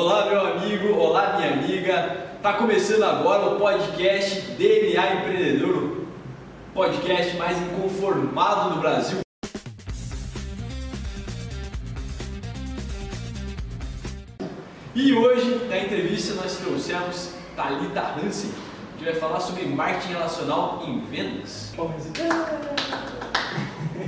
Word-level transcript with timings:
Olá, 0.00 0.26
meu 0.26 0.40
amigo, 0.40 0.94
olá, 0.94 1.36
minha 1.36 1.54
amiga. 1.54 2.36
Tá 2.40 2.52
começando 2.52 3.02
agora 3.02 3.50
o 3.50 3.58
podcast 3.58 4.42
DNA 4.52 5.14
Empreendedor, 5.14 5.74
o 5.74 6.72
podcast 6.72 7.36
mais 7.36 7.58
inconformado 7.60 8.74
do 8.74 8.80
Brasil. 8.80 9.18
E 14.94 15.12
hoje, 15.12 15.66
na 15.68 15.78
entrevista, 15.80 16.34
nós 16.34 16.56
trouxemos 16.58 17.32
Thalita 17.56 18.14
Hansen, 18.22 18.52
que 18.98 19.04
vai 19.04 19.16
falar 19.16 19.40
sobre 19.40 19.66
marketing 19.66 20.12
relacional 20.12 20.84
em 20.86 21.00
vendas. 21.06 21.74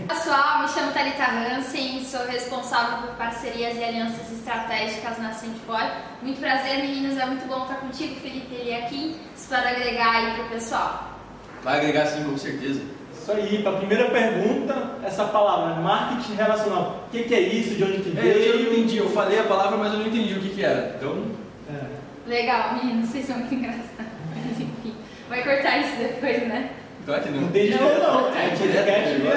Pessoal, 0.09 0.63
me 0.63 0.69
chamo 0.69 0.93
Thalita 0.93 1.25
Hansen, 1.25 2.03
sou 2.05 2.27
responsável 2.27 2.99
por 3.07 3.17
parcerias 3.17 3.77
e 3.77 3.85
alianças 3.85 4.31
estratégicas 4.33 5.19
na 5.19 5.33
Centfor. 5.33 5.81
Muito 6.23 6.41
prazer, 6.41 6.79
meninas, 6.81 7.17
é 7.19 7.27
muito 7.27 7.47
bom 7.47 7.63
estar 7.63 7.77
contigo, 7.77 8.17
Felipe 8.21 8.55
e 8.65 8.75
aqui. 8.75 9.17
Espero 9.37 9.69
agregar 9.69 10.11
aí 10.17 10.35
pro 10.35 10.45
pessoal. 10.49 11.19
Vai 11.63 11.79
agregar 11.79 12.07
sim, 12.07 12.25
com 12.25 12.37
certeza. 12.37 12.83
Isso 13.13 13.31
aí, 13.33 13.63
para 13.63 13.73
a 13.73 13.77
primeira 13.77 14.11
pergunta, 14.11 14.97
essa 15.05 15.25
palavra, 15.27 15.75
marketing 15.77 16.35
relacional. 16.35 17.05
O 17.07 17.11
que, 17.11 17.25
que 17.25 17.35
é 17.35 17.41
isso? 17.41 17.75
De 17.77 17.85
onde 17.85 17.99
que 18.03 18.19
É, 18.19 18.23
veio? 18.23 18.45
eu 18.45 18.63
não 18.65 18.73
entendi, 18.73 18.97
eu 18.97 19.11
falei 19.11 19.39
a 19.39 19.45
palavra, 19.45 19.77
mas 19.77 19.93
eu 19.93 19.99
não 20.01 20.07
entendi 20.07 20.35
o 20.35 20.41
que, 20.41 20.49
que 20.51 20.65
era. 20.65 20.97
Então, 20.97 21.27
É. 21.69 22.01
Legal, 22.29 22.75
meninos, 22.75 23.09
vocês 23.11 23.27
são 23.27 23.37
muito 23.39 23.55
engraçados. 23.55 23.91
Mas 24.35 24.61
enfim, 24.61 24.95
vai 25.29 25.43
cortar 25.43 25.79
isso 25.79 25.97
depois, 25.97 26.47
né? 26.49 26.71
Vai 27.07 27.21
que 27.21 27.29
Não 27.31 27.41
não. 27.43 27.49
tem 27.51 27.67
direto, 27.67 28.03
não, 28.03 28.29
é 28.29 28.47
É 28.47 28.51
direto. 28.51 29.31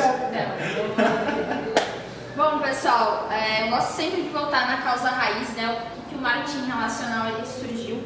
Bom, 2.35 2.59
pessoal, 2.59 3.27
é, 3.31 3.63
eu 3.63 3.69
gosto 3.69 3.93
sempre 3.93 4.21
de 4.23 4.29
voltar 4.29 4.67
na 4.67 4.77
causa 4.81 5.09
raiz, 5.09 5.49
né? 5.55 5.69
O 5.69 5.75
que, 5.95 6.09
que 6.09 6.15
o 6.15 6.21
marketing 6.21 6.65
relacional 6.65 7.27
ele 7.27 7.45
surgiu. 7.45 8.03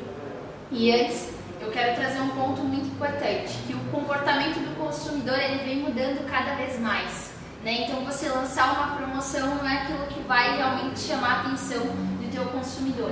E 0.70 0.92
antes, 0.92 1.30
eu 1.62 1.72
quero 1.72 1.96
trazer 1.96 2.20
um 2.20 2.30
ponto 2.30 2.62
muito 2.62 2.88
importante, 2.88 3.58
que 3.66 3.74
o 3.74 3.80
comportamento 3.92 4.60
do 4.60 4.76
consumidor 4.76 5.40
ele 5.40 5.64
vem 5.64 5.78
mudando 5.78 6.30
cada 6.30 6.56
vez 6.56 6.80
mais. 6.80 7.32
Né? 7.64 7.86
Então, 7.88 8.04
você 8.06 8.30
lançar 8.30 8.74
uma 8.74 8.96
promoção 8.98 9.56
não 9.56 9.68
é 9.68 9.84
aquilo 9.84 10.06
que 10.08 10.20
vai 10.22 10.58
realmente 10.58 11.00
chamar 11.00 11.30
a 11.30 11.42
atenção 11.42 11.80
do 11.80 12.32
teu 12.32 12.46
consumidor. 12.46 13.12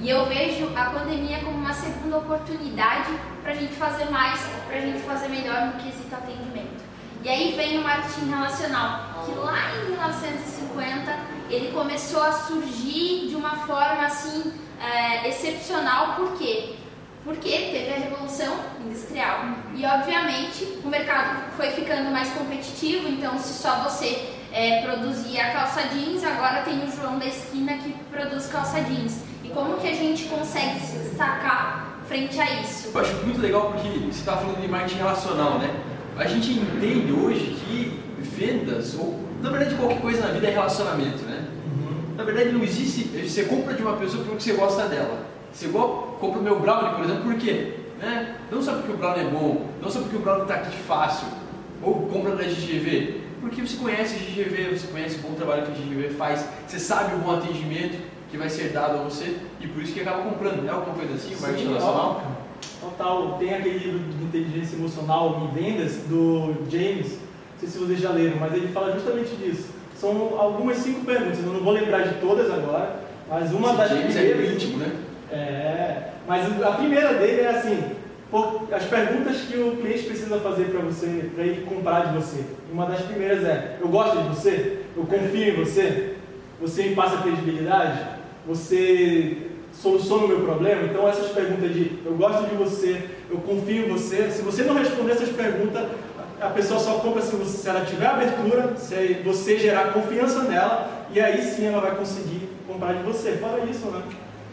E 0.00 0.10
eu 0.10 0.26
vejo 0.26 0.70
a 0.76 0.86
pandemia 0.86 1.38
como 1.38 1.56
uma 1.56 1.72
segunda 1.72 2.18
oportunidade 2.18 3.12
para 3.42 3.52
a 3.52 3.54
gente 3.54 3.74
fazer 3.74 4.06
mais, 4.10 4.40
para 4.66 4.76
a 4.76 4.80
gente 4.80 5.00
fazer 5.00 5.28
melhor 5.28 5.66
no 5.66 5.82
quesito 5.82 6.14
atendimento. 6.14 6.84
E 7.22 7.28
aí 7.28 7.54
vem 7.56 7.78
o 7.78 7.82
marketing 7.82 8.28
relacional, 8.28 9.24
que 9.24 9.32
lá 9.38 9.74
em 9.76 9.90
1950 9.90 11.18
ele 11.48 11.72
começou 11.72 12.22
a 12.22 12.32
surgir 12.32 13.28
de 13.28 13.34
uma 13.34 13.56
forma 13.66 14.04
assim 14.04 14.52
é, 14.78 15.26
excepcional, 15.28 16.16
por 16.16 16.36
quê? 16.36 16.74
Porque 17.24 17.48
teve 17.48 17.94
a 17.94 17.96
revolução 17.96 18.54
industrial 18.84 19.40
e 19.74 19.86
obviamente 19.86 20.80
o 20.84 20.88
mercado 20.88 21.50
foi 21.56 21.70
ficando 21.70 22.10
mais 22.10 22.28
competitivo, 22.34 23.08
então 23.08 23.38
se 23.38 23.54
só 23.54 23.76
você 23.84 24.34
é, 24.52 24.82
produzia 24.82 25.50
calça 25.50 25.82
jeans, 25.88 26.22
agora 26.22 26.62
tem 26.62 26.84
o 26.84 26.92
João 26.94 27.18
da 27.18 27.26
esquina 27.26 27.78
que 27.78 27.94
produz 28.10 28.48
calça 28.48 28.82
jeans. 28.82 29.33
Como 29.54 29.76
que 29.78 29.86
a 29.86 29.94
gente 29.94 30.24
consegue 30.24 30.80
se 30.80 30.98
destacar 30.98 32.00
frente 32.08 32.40
a 32.40 32.60
isso? 32.60 32.90
Eu 32.92 33.00
acho 33.00 33.14
muito 33.24 33.40
legal 33.40 33.70
porque 33.70 33.88
você 33.88 34.18
estava 34.18 34.40
falando 34.40 34.60
de 34.60 34.66
marketing 34.66 34.96
relacional, 34.96 35.60
né? 35.60 35.70
A 36.16 36.26
gente 36.26 36.50
entende 36.50 37.12
hoje 37.12 37.56
que 37.64 38.00
vendas, 38.18 38.96
ou 38.98 39.20
na 39.40 39.50
verdade 39.50 39.76
qualquer 39.76 40.00
coisa 40.00 40.26
na 40.26 40.32
vida 40.32 40.48
é 40.48 40.50
relacionamento, 40.50 41.22
né? 41.22 41.46
Uhum. 41.66 42.16
Na 42.16 42.24
verdade 42.24 42.50
não 42.50 42.64
existe, 42.64 43.04
você 43.04 43.44
compra 43.44 43.74
de 43.74 43.82
uma 43.82 43.96
pessoa 43.96 44.24
porque 44.24 44.42
você 44.42 44.54
gosta 44.54 44.88
dela. 44.88 45.24
Você 45.52 45.66
igual 45.66 46.16
compra 46.20 46.40
o 46.40 46.42
meu 46.42 46.58
brownie, 46.58 46.96
por 46.96 47.04
exemplo, 47.04 47.22
por 47.22 47.34
quê? 47.36 47.74
Né? 48.00 48.34
Não 48.50 48.60
só 48.60 48.72
porque 48.72 48.90
o 48.90 48.96
brownie 48.96 49.24
é 49.24 49.30
bom, 49.30 49.68
não 49.80 49.88
só 49.88 50.00
porque 50.00 50.16
o 50.16 50.20
brownie 50.20 50.42
está 50.42 50.54
aqui 50.54 50.76
fácil, 50.78 51.28
ou 51.80 52.08
compra 52.08 52.34
da 52.34 52.42
GGV, 52.42 53.20
porque 53.40 53.62
você 53.62 53.76
conhece 53.76 54.16
a 54.16 54.18
GGV, 54.18 54.76
você 54.76 54.88
conhece 54.88 55.16
o 55.16 55.18
bom 55.18 55.34
trabalho 55.34 55.62
que 55.62 55.70
a 55.70 55.74
GGV 55.74 56.14
faz, 56.14 56.44
você 56.66 56.80
sabe 56.80 57.14
o 57.14 57.18
bom 57.18 57.36
atendimento 57.36 58.13
que 58.30 58.36
vai 58.36 58.48
ser 58.48 58.70
dado 58.70 58.98
a 58.98 59.02
você 59.02 59.36
e 59.60 59.66
por 59.66 59.82
isso 59.82 59.92
que 59.92 60.00
acaba 60.00 60.22
comprando. 60.22 60.66
É 60.66 60.70
alguma 60.70 60.96
coisa 60.96 61.14
assim, 61.14 61.36
marketing 61.40 61.68
relacional? 61.68 62.22
Total, 62.80 63.36
tem 63.38 63.54
aquele 63.54 63.78
livro 63.78 63.98
de 63.98 64.24
inteligência 64.24 64.76
emocional 64.76 65.42
em 65.50 65.62
vendas 65.62 65.96
do 66.08 66.54
James, 66.70 67.12
não 67.12 67.60
sei 67.60 67.68
se 67.68 67.78
vocês 67.78 68.00
já 68.00 68.10
leram, 68.10 68.36
mas 68.38 68.52
ele 68.52 68.68
fala 68.68 68.92
justamente 68.92 69.34
disso. 69.36 69.68
São 69.96 70.38
algumas 70.38 70.76
cinco 70.78 71.04
perguntas, 71.04 71.38
eu 71.38 71.52
não 71.52 71.60
vou 71.60 71.72
lembrar 71.72 72.02
de 72.02 72.20
todas 72.20 72.50
agora, 72.50 72.96
mas 73.28 73.52
uma 73.52 73.68
Esse 73.68 73.76
das 73.78 73.90
James 73.90 74.16
é 74.16 74.20
primeiras. 74.20 74.54
íntimo, 74.54 74.78
né? 74.78 74.96
É, 75.30 76.08
mas 76.26 76.62
a 76.62 76.72
primeira 76.72 77.14
dele 77.14 77.42
é 77.42 77.48
assim: 77.48 77.82
as 78.72 78.84
perguntas 78.84 79.36
que 79.42 79.56
o 79.56 79.76
cliente 79.76 80.02
precisa 80.04 80.38
fazer 80.40 80.64
para 80.64 80.80
você, 80.80 81.30
para 81.34 81.44
ele 81.44 81.64
comprar 81.64 82.08
de 82.08 82.16
você. 82.16 82.44
Uma 82.72 82.86
das 82.86 83.00
primeiras 83.02 83.44
é: 83.44 83.78
eu 83.80 83.88
gosto 83.88 84.18
de 84.18 84.28
você? 84.28 84.82
Eu 84.96 85.04
confio 85.04 85.48
em 85.48 85.56
você? 85.56 86.16
Você 86.60 86.84
me 86.84 86.94
passa 86.94 87.22
credibilidade? 87.22 88.13
Você 88.46 89.50
soluciona 89.72 90.24
o 90.24 90.28
meu 90.28 90.40
problema? 90.40 90.82
Então 90.84 91.08
essas 91.08 91.30
perguntas 91.32 91.72
de 91.72 91.98
eu 92.04 92.14
gosto 92.14 92.48
de 92.48 92.54
você, 92.54 93.08
eu 93.30 93.38
confio 93.38 93.86
em 93.86 93.88
você. 93.88 94.30
Se 94.30 94.42
você 94.42 94.62
não 94.62 94.74
responder 94.74 95.12
essas 95.12 95.30
perguntas, 95.30 95.88
a 96.40 96.50
pessoa 96.50 96.78
só 96.78 96.98
compra 96.98 97.22
se, 97.22 97.34
você, 97.36 97.56
se 97.58 97.68
ela 97.68 97.84
tiver 97.84 98.06
abertura, 98.06 98.76
se 98.76 99.22
você 99.24 99.58
gerar 99.58 99.92
confiança 99.92 100.42
nela, 100.44 101.06
e 101.10 101.20
aí 101.20 101.42
sim 101.42 101.66
ela 101.66 101.80
vai 101.80 101.96
conseguir 101.96 102.48
comprar 102.66 102.94
de 102.94 103.02
você. 103.02 103.32
Fora 103.38 103.64
isso, 103.64 103.86
né? 103.86 104.02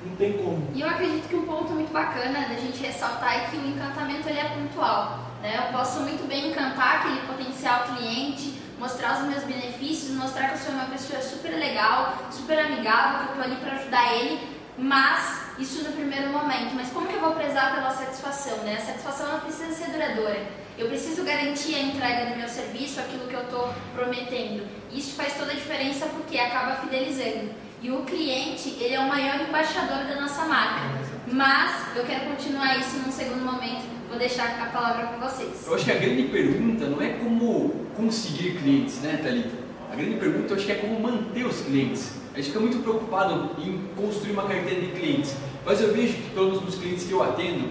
Não 0.05 0.15
tem 0.15 0.33
como. 0.33 0.67
E 0.73 0.81
eu 0.81 0.87
acredito 0.87 1.27
que 1.27 1.35
um 1.35 1.45
ponto 1.45 1.73
muito 1.73 1.91
bacana 1.91 2.47
da 2.47 2.55
gente 2.55 2.81
ressaltar 2.81 3.35
é 3.35 3.49
que 3.49 3.57
o 3.57 3.67
encantamento 3.67 4.27
ele 4.27 4.39
é 4.39 4.45
pontual. 4.45 5.19
Né? 5.41 5.57
Eu 5.57 5.77
posso 5.77 6.01
muito 6.01 6.27
bem 6.27 6.49
encantar 6.49 6.97
aquele 6.97 7.21
potencial 7.27 7.83
cliente, 7.83 8.60
mostrar 8.81 9.21
os 9.21 9.27
meus 9.27 9.43
benefícios, 9.43 10.09
mostrar 10.15 10.47
que 10.47 10.55
eu 10.55 10.57
sou 10.57 10.73
uma 10.73 10.85
pessoa 10.85 11.21
super 11.21 11.51
legal, 11.51 12.17
super 12.31 12.57
amigável, 12.57 13.19
que 13.19 13.25
eu 13.25 13.29
estou 13.29 13.43
ali 13.43 13.55
para 13.57 13.75
ajudar 13.75 14.13
ele, 14.15 14.39
mas 14.75 15.51
isso 15.59 15.83
no 15.83 15.91
primeiro 15.91 16.29
momento. 16.29 16.73
Mas 16.73 16.89
como 16.89 17.07
que 17.07 17.13
eu 17.13 17.21
vou 17.21 17.35
prezar 17.35 17.75
pela 17.75 17.91
satisfação? 17.91 18.57
Né? 18.63 18.77
A 18.77 18.81
satisfação 18.81 19.29
ela 19.29 19.41
precisa 19.41 19.71
ser 19.71 19.91
duradoura. 19.91 20.47
Eu 20.79 20.87
preciso 20.87 21.23
garantir 21.23 21.75
a 21.75 21.79
entrega 21.79 22.31
do 22.31 22.37
meu 22.37 22.49
serviço, 22.49 22.99
aquilo 22.99 23.27
que 23.27 23.35
eu 23.35 23.43
estou 23.43 23.71
prometendo. 23.93 24.67
Isso 24.91 25.15
faz 25.15 25.35
toda 25.37 25.51
a 25.51 25.55
diferença 25.55 26.07
porque 26.07 26.39
acaba 26.39 26.77
fidelizando. 26.77 27.51
E 27.83 27.91
o 27.91 28.03
cliente, 28.03 28.77
ele 28.79 28.95
é 28.95 28.99
o 28.99 29.07
maior 29.07 29.41
embaixador 29.41 30.05
da 30.05 30.19
nossa 30.19 30.45
marca. 30.45 30.81
Mas 31.27 31.95
eu 31.95 32.03
quero 32.03 32.25
continuar 32.31 32.79
isso 32.79 32.97
num 32.97 33.11
segundo 33.11 33.45
momento. 33.45 34.00
Vou 34.11 34.19
deixar 34.19 34.61
a 34.61 34.65
palavra 34.65 35.05
com 35.07 35.25
vocês. 35.25 35.65
Eu 35.65 35.73
acho 35.73 35.85
que 35.85 35.91
a 35.91 35.95
grande 35.95 36.23
pergunta 36.23 36.85
não 36.85 37.01
é 37.01 37.11
como 37.13 37.69
conseguir 37.95 38.57
clientes, 38.57 38.99
né, 38.99 39.21
Thalita? 39.23 39.55
A 39.89 39.95
grande 39.95 40.17
pergunta 40.17 40.49
eu 40.49 40.57
acho 40.57 40.65
que 40.65 40.71
é 40.73 40.75
como 40.75 40.99
manter 40.99 41.45
os 41.45 41.61
clientes. 41.61 42.11
A 42.33 42.35
gente 42.35 42.47
fica 42.47 42.59
muito 42.59 42.79
preocupado 42.79 43.51
em 43.57 43.81
construir 43.95 44.33
uma 44.33 44.43
carteira 44.43 44.81
de 44.81 44.87
clientes. 44.87 45.33
Mas 45.65 45.79
eu 45.79 45.93
vejo 45.93 46.15
que 46.15 46.29
todos 46.35 46.61
os 46.61 46.75
clientes 46.75 47.05
que 47.05 47.13
eu 47.13 47.23
atendo, 47.23 47.69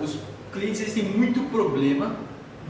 os 0.00 0.16
clientes 0.52 0.80
eles 0.82 0.94
têm 0.94 1.02
muito 1.02 1.40
problema 1.50 2.14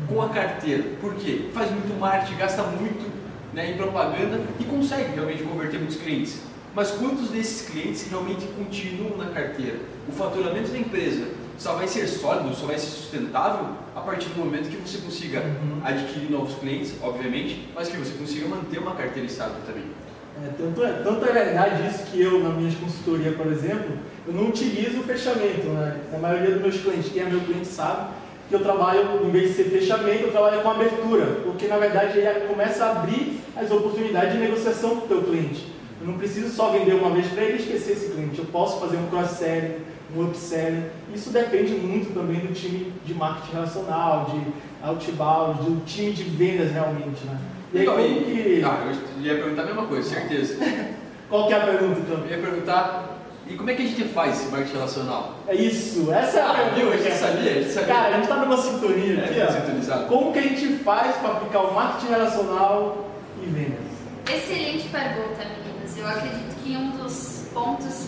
com 0.08 0.22
a 0.22 0.30
carteira. 0.30 0.82
Por 0.98 1.14
quê? 1.16 1.50
Faz 1.52 1.70
muito 1.70 1.92
marketing, 2.00 2.38
gasta 2.38 2.62
muito 2.62 3.12
né, 3.52 3.72
em 3.72 3.76
propaganda 3.76 4.40
e 4.58 4.64
consegue 4.64 5.14
realmente 5.14 5.42
converter 5.42 5.76
muitos 5.76 5.98
clientes. 5.98 6.40
Mas 6.74 6.90
quantos 6.92 7.28
desses 7.28 7.68
clientes 7.68 8.08
realmente 8.08 8.46
continuam 8.56 9.18
na 9.18 9.26
carteira? 9.26 9.76
O 10.08 10.12
faturamento 10.12 10.70
da 10.70 10.78
empresa 10.78 11.26
só 11.58 11.74
vai 11.74 11.88
ser 11.88 12.06
sólido, 12.06 12.54
só 12.54 12.66
vai 12.66 12.78
ser 12.78 12.88
sustentável 12.88 13.68
a 13.94 14.00
partir 14.00 14.28
do 14.30 14.38
momento 14.44 14.68
que 14.68 14.76
você 14.76 14.98
consiga 14.98 15.40
Uhum. 15.40 15.80
adquirir 15.84 16.30
novos 16.30 16.54
clientes, 16.56 16.94
obviamente, 17.02 17.68
mas 17.74 17.88
que 17.88 17.96
você 17.96 18.12
consiga 18.18 18.46
manter 18.48 18.78
uma 18.78 18.94
carteira 18.94 19.26
estável 19.26 19.56
também. 19.66 19.84
É, 20.44 20.50
tanto, 20.58 20.84
é, 20.84 20.92
tanto 21.02 21.24
é 21.24 21.32
verdade 21.32 21.88
isso 21.88 22.04
que 22.10 22.20
eu, 22.20 22.40
na 22.40 22.50
minha 22.50 22.70
consultoria, 22.76 23.32
por 23.32 23.46
exemplo, 23.46 23.96
eu 24.26 24.34
não 24.34 24.48
utilizo 24.48 25.00
o 25.00 25.02
fechamento. 25.04 25.66
Né? 25.68 26.00
A 26.14 26.18
maioria 26.18 26.50
dos 26.50 26.60
meus 26.62 26.76
clientes, 26.76 27.10
quem 27.10 27.22
é 27.22 27.24
meu 27.24 27.40
cliente 27.40 27.66
sabe, 27.68 28.10
que 28.48 28.54
eu 28.54 28.60
trabalho, 28.60 29.26
em 29.26 29.30
vez 29.30 29.48
de 29.48 29.54
ser 29.54 29.64
fechamento, 29.64 30.24
eu 30.24 30.30
trabalho 30.32 30.60
com 30.60 30.70
abertura, 30.70 31.40
porque 31.42 31.66
na 31.66 31.78
verdade 31.78 32.18
ele 32.18 32.40
começa 32.46 32.84
a 32.84 32.90
abrir 32.92 33.40
as 33.56 33.70
oportunidades 33.70 34.34
de 34.34 34.38
negociação 34.38 34.96
com 34.96 35.06
o 35.06 35.08
teu 35.08 35.22
cliente. 35.22 35.72
Eu 36.00 36.06
não 36.06 36.18
preciso 36.18 36.54
só 36.54 36.70
vender 36.70 36.92
uma 36.94 37.10
vez 37.10 37.26
para 37.28 37.42
ele 37.42 37.54
e 37.54 37.60
esquecer 37.62 37.92
esse 37.92 38.10
cliente. 38.10 38.38
Eu 38.38 38.44
posso 38.44 38.78
fazer 38.78 38.98
um 38.98 39.06
cross-selling, 39.08 39.76
um 40.14 40.24
upselling. 40.24 40.84
Isso 41.14 41.30
depende 41.30 41.72
muito 41.74 42.12
também 42.14 42.40
do 42.40 42.52
time 42.52 42.92
de 43.04 43.14
marketing 43.14 43.52
relacional, 43.52 44.26
de 44.30 44.86
outbound, 44.86 45.62
do 45.62 45.84
time 45.84 46.12
de 46.12 46.22
vendas 46.24 46.70
realmente, 46.72 47.24
né? 47.24 47.38
E 47.72 47.78
aí, 47.78 47.82
Então, 47.84 47.94
como 47.96 48.06
e- 48.06 48.24
que... 48.24 48.62
Ah, 48.64 48.92
eu 49.18 49.22
ia 49.22 49.34
perguntar 49.34 49.62
a 49.62 49.66
mesma 49.66 49.86
coisa, 49.86 50.08
certeza. 50.08 50.56
Qual 51.28 51.48
que 51.48 51.54
é 51.54 51.56
a 51.56 51.60
pergunta, 51.66 51.98
então? 52.00 52.18
Eu 52.24 52.28
ia 52.30 52.38
perguntar, 52.38 53.18
e 53.48 53.54
como 53.54 53.68
é 53.68 53.74
que 53.74 53.82
a 53.82 53.86
gente 53.86 54.04
faz 54.04 54.40
esse 54.40 54.50
marketing 54.50 54.74
relacional? 54.74 55.34
É 55.48 55.54
isso, 55.56 56.12
essa 56.12 56.38
é 56.38 56.42
a 56.42 56.50
Ah, 56.50 56.54
pergunta. 56.54 56.74
viu? 56.76 56.92
A 56.92 56.96
gente 56.96 57.16
sabia, 57.16 57.50
a 57.50 57.54
gente 57.54 57.70
sabia. 57.72 57.94
Cara, 57.94 58.14
a 58.14 58.18
gente 58.18 58.28
tá 58.28 58.36
numa 58.36 58.56
sintonia 58.56 59.14
É, 59.20 59.24
aqui, 59.24 59.40
tá 59.40 59.46
ó. 59.48 59.52
sintonizado. 59.60 60.06
Como 60.06 60.32
que 60.32 60.38
a 60.38 60.42
gente 60.42 60.66
faz 60.84 61.16
para 61.16 61.30
aplicar 61.32 61.60
o 61.62 61.74
marketing 61.74 62.12
relacional 62.12 63.10
e 63.42 63.46
vendas? 63.46 63.86
Excelente 64.32 64.88
pergunta, 64.88 65.42
meninas. 65.44 65.96
Eu 65.98 66.06
acredito 66.08 66.54
que 66.62 66.76
um 66.76 66.90
dos 66.92 67.46
pontos 67.52 68.06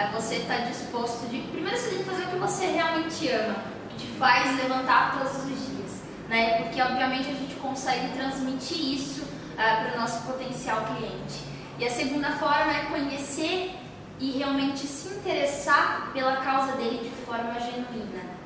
é 0.00 0.10
você 0.12 0.36
estar 0.36 0.56
tá 0.56 0.64
disposto 0.64 1.28
de. 1.28 1.40
Primeiro 1.52 1.76
você 1.76 1.90
tem 1.90 1.98
que 1.98 2.04
fazer 2.04 2.24
o 2.24 2.28
que 2.28 2.36
você 2.36 2.66
realmente 2.66 3.28
ama, 3.28 3.56
que 3.90 4.06
te 4.06 4.06
faz 4.18 4.56
levantar 4.56 5.18
todos 5.18 5.44
os 5.44 5.46
dias. 5.46 6.02
Né? 6.28 6.62
Porque 6.62 6.80
obviamente 6.80 7.28
a 7.28 7.34
gente 7.34 7.54
consegue 7.56 8.08
transmitir 8.16 8.94
isso 8.94 9.22
uh, 9.22 9.56
para 9.56 9.92
o 9.94 10.00
nosso 10.00 10.22
potencial 10.22 10.86
cliente. 10.86 11.44
E 11.78 11.86
a 11.86 11.90
segunda 11.90 12.30
forma 12.32 12.72
é 12.72 12.84
conhecer 12.86 13.74
e 14.18 14.32
realmente 14.32 14.86
se 14.86 15.08
interessar 15.08 16.10
pela 16.12 16.36
causa 16.36 16.72
dele 16.72 16.98
de 17.02 17.26
forma 17.26 17.58
genuína. 17.58 18.40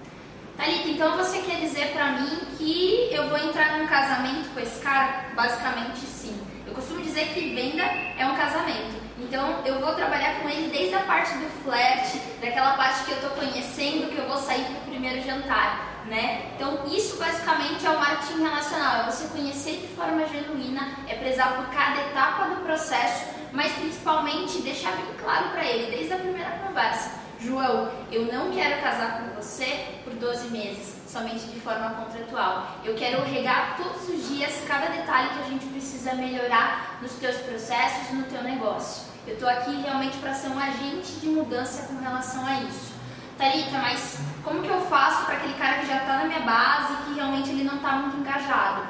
Thalita, 0.56 0.89
então 0.89 1.17
você 1.17 1.39
quer 1.43 1.61
dizer 1.61 1.93
para 1.93 2.12
mim 2.12 2.39
que 2.56 3.09
eu 3.12 3.29
vou 3.29 3.39
entrar 3.39 3.79
num 3.79 3.87
casamento 3.87 4.55
com 4.55 4.61
esse 4.61 4.81
cara? 4.81 5.27
Basicamente 5.35 5.99
sim. 5.99 6.41
Eu 6.65 6.75
costumo 6.75 7.03
dizer 7.03 7.27
que 7.35 7.55
venda 7.55 7.83
é 7.83 8.25
um 8.25 8.37
casamento. 8.37 9.04
Então 9.34 9.64
eu 9.64 9.81
vou 9.81 9.92
trabalhar 9.94 10.40
com 10.40 10.48
ele 10.48 10.70
desde 10.70 10.94
a 10.94 11.00
parte 11.00 11.36
do 11.38 11.64
flerte, 11.64 12.20
daquela 12.40 12.75
parte 12.75 13.04
que 13.04 13.10
eu 13.10 13.16
estou 13.16 13.31
conhecendo, 13.31 14.08
que 14.08 14.16
eu 14.16 14.28
vou 14.28 14.38
sair 14.38 14.62
para 14.62 14.76
o 14.76 14.90
primeiro 14.92 15.20
jantar. 15.22 16.04
Né? 16.06 16.52
Então 16.54 16.84
isso 16.86 17.16
basicamente 17.16 17.84
é 17.84 17.90
o 17.90 17.98
marketing 17.98 18.44
relacional, 18.44 19.00
é 19.00 19.10
você 19.10 19.26
conhecer 19.36 19.81
de 19.81 19.88
forma 19.88 20.25
genuína, 20.28 20.98
é 21.08 21.16
prezar 21.16 21.56
por 21.56 21.66
cada 21.75 22.00
etapa 22.02 22.44
do 22.54 22.60
processo, 22.62 23.25
mas 23.50 23.72
principalmente 23.72 24.62
deixar 24.62 24.92
bem 24.92 25.06
claro 25.20 25.48
para 25.48 25.64
ele 25.64 25.90
desde 25.90 26.12
a 26.12 26.19
primeira 26.19 26.50
conversa 26.64 27.25
João, 27.40 27.90
eu 28.12 28.26
não 28.32 28.52
quero 28.52 28.81
casar 28.81 29.19
com 29.19 29.34
você 29.34 29.98
por 30.04 30.14
12 30.14 30.48
meses, 30.50 30.94
somente 31.08 31.44
de 31.46 31.58
forma 31.60 31.90
contratual. 31.90 32.69
Eu 32.84 32.94
quero 32.94 33.22
regar 33.25 33.76
todos 33.76 34.08
os 34.08 34.28
dias 34.28 34.62
cada 34.69 34.86
detalhe 34.86 35.31
que 35.31 35.40
a 35.40 35.50
gente 35.50 35.66
precisa 35.66 36.14
melhorar 36.14 36.98
nos 37.02 37.12
teus 37.14 37.36
processos, 37.38 38.12
no 38.12 38.22
teu 38.25 38.42
negócio. 38.42 39.13
Eu 39.26 39.35
estou 39.35 39.49
aqui 39.49 39.75
realmente 39.81 40.19
para 40.19 40.35
ser 40.35 40.49
um 40.49 40.59
agente 40.59 41.12
de 41.21 41.29
mudança 41.29 41.87
com 41.88 41.99
relação 41.99 42.47
a 42.47 42.61
isso. 42.61 42.93
Tarita, 43.38 43.79
mas 43.79 44.19
como 44.44 44.62
que 44.62 44.69
eu 44.69 44.82
faço 44.82 45.25
para 45.25 45.37
aquele 45.37 45.55
cara 45.55 45.79
que 45.79 45.87
já 45.87 45.97
está 45.97 46.19
na 46.19 46.25
minha 46.26 46.41
base 46.41 46.93
e 46.93 46.97
que 47.05 47.15
realmente 47.15 47.49
ele 47.49 47.65
não 47.65 47.76
está 47.76 47.93
muito 47.93 48.19
engajado? 48.19 48.82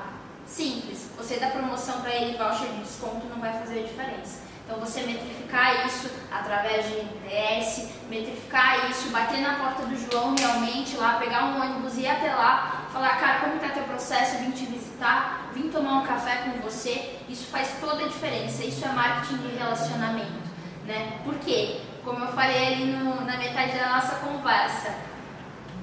Simples, 0.44 1.08
você 1.16 1.36
dá 1.36 1.48
promoção 1.48 2.00
para 2.00 2.10
ele, 2.10 2.36
voucher 2.36 2.68
de 2.68 2.82
desconto 2.82 3.26
não 3.28 3.38
vai 3.38 3.52
fazer 3.52 3.78
a 3.78 3.82
diferença. 3.86 4.42
Então 4.64 4.78
você 4.78 5.02
metrificar 5.02 5.86
isso 5.86 6.10
através 6.32 6.86
de 6.86 6.94
NPS, 6.94 7.90
metrificar 8.08 8.90
isso, 8.90 9.10
bater 9.10 9.40
na 9.40 9.54
porta 9.54 9.86
do 9.86 9.96
João 9.96 10.34
realmente 10.36 10.96
lá, 10.96 11.14
pegar 11.14 11.44
um 11.44 11.60
ônibus 11.60 11.96
e 11.96 12.02
ir 12.02 12.08
até 12.08 12.34
lá, 12.34 12.86
falar, 12.92 13.20
cara, 13.20 13.40
como 13.40 13.56
está 13.56 13.68
teu 13.68 13.84
processo, 13.84 14.38
vim 14.38 14.50
te 14.50 14.66
visitar, 14.66 15.43
vim 15.54 15.68
tomar 15.70 16.00
um 16.00 16.06
café 16.06 16.42
com 16.44 16.60
você, 16.60 17.16
isso 17.28 17.46
faz 17.46 17.76
toda 17.80 18.04
a 18.04 18.08
diferença, 18.08 18.64
isso 18.64 18.84
é 18.84 18.88
marketing 18.88 19.36
de 19.38 19.56
relacionamento, 19.56 20.50
né? 20.86 21.20
Por 21.24 21.34
quê? 21.36 21.80
Como 22.04 22.22
eu 22.24 22.32
falei 22.32 22.66
ali 22.66 22.84
no, 22.86 23.24
na 23.24 23.36
metade 23.36 23.78
da 23.78 23.88
nossa 23.90 24.16
conversa, 24.16 24.94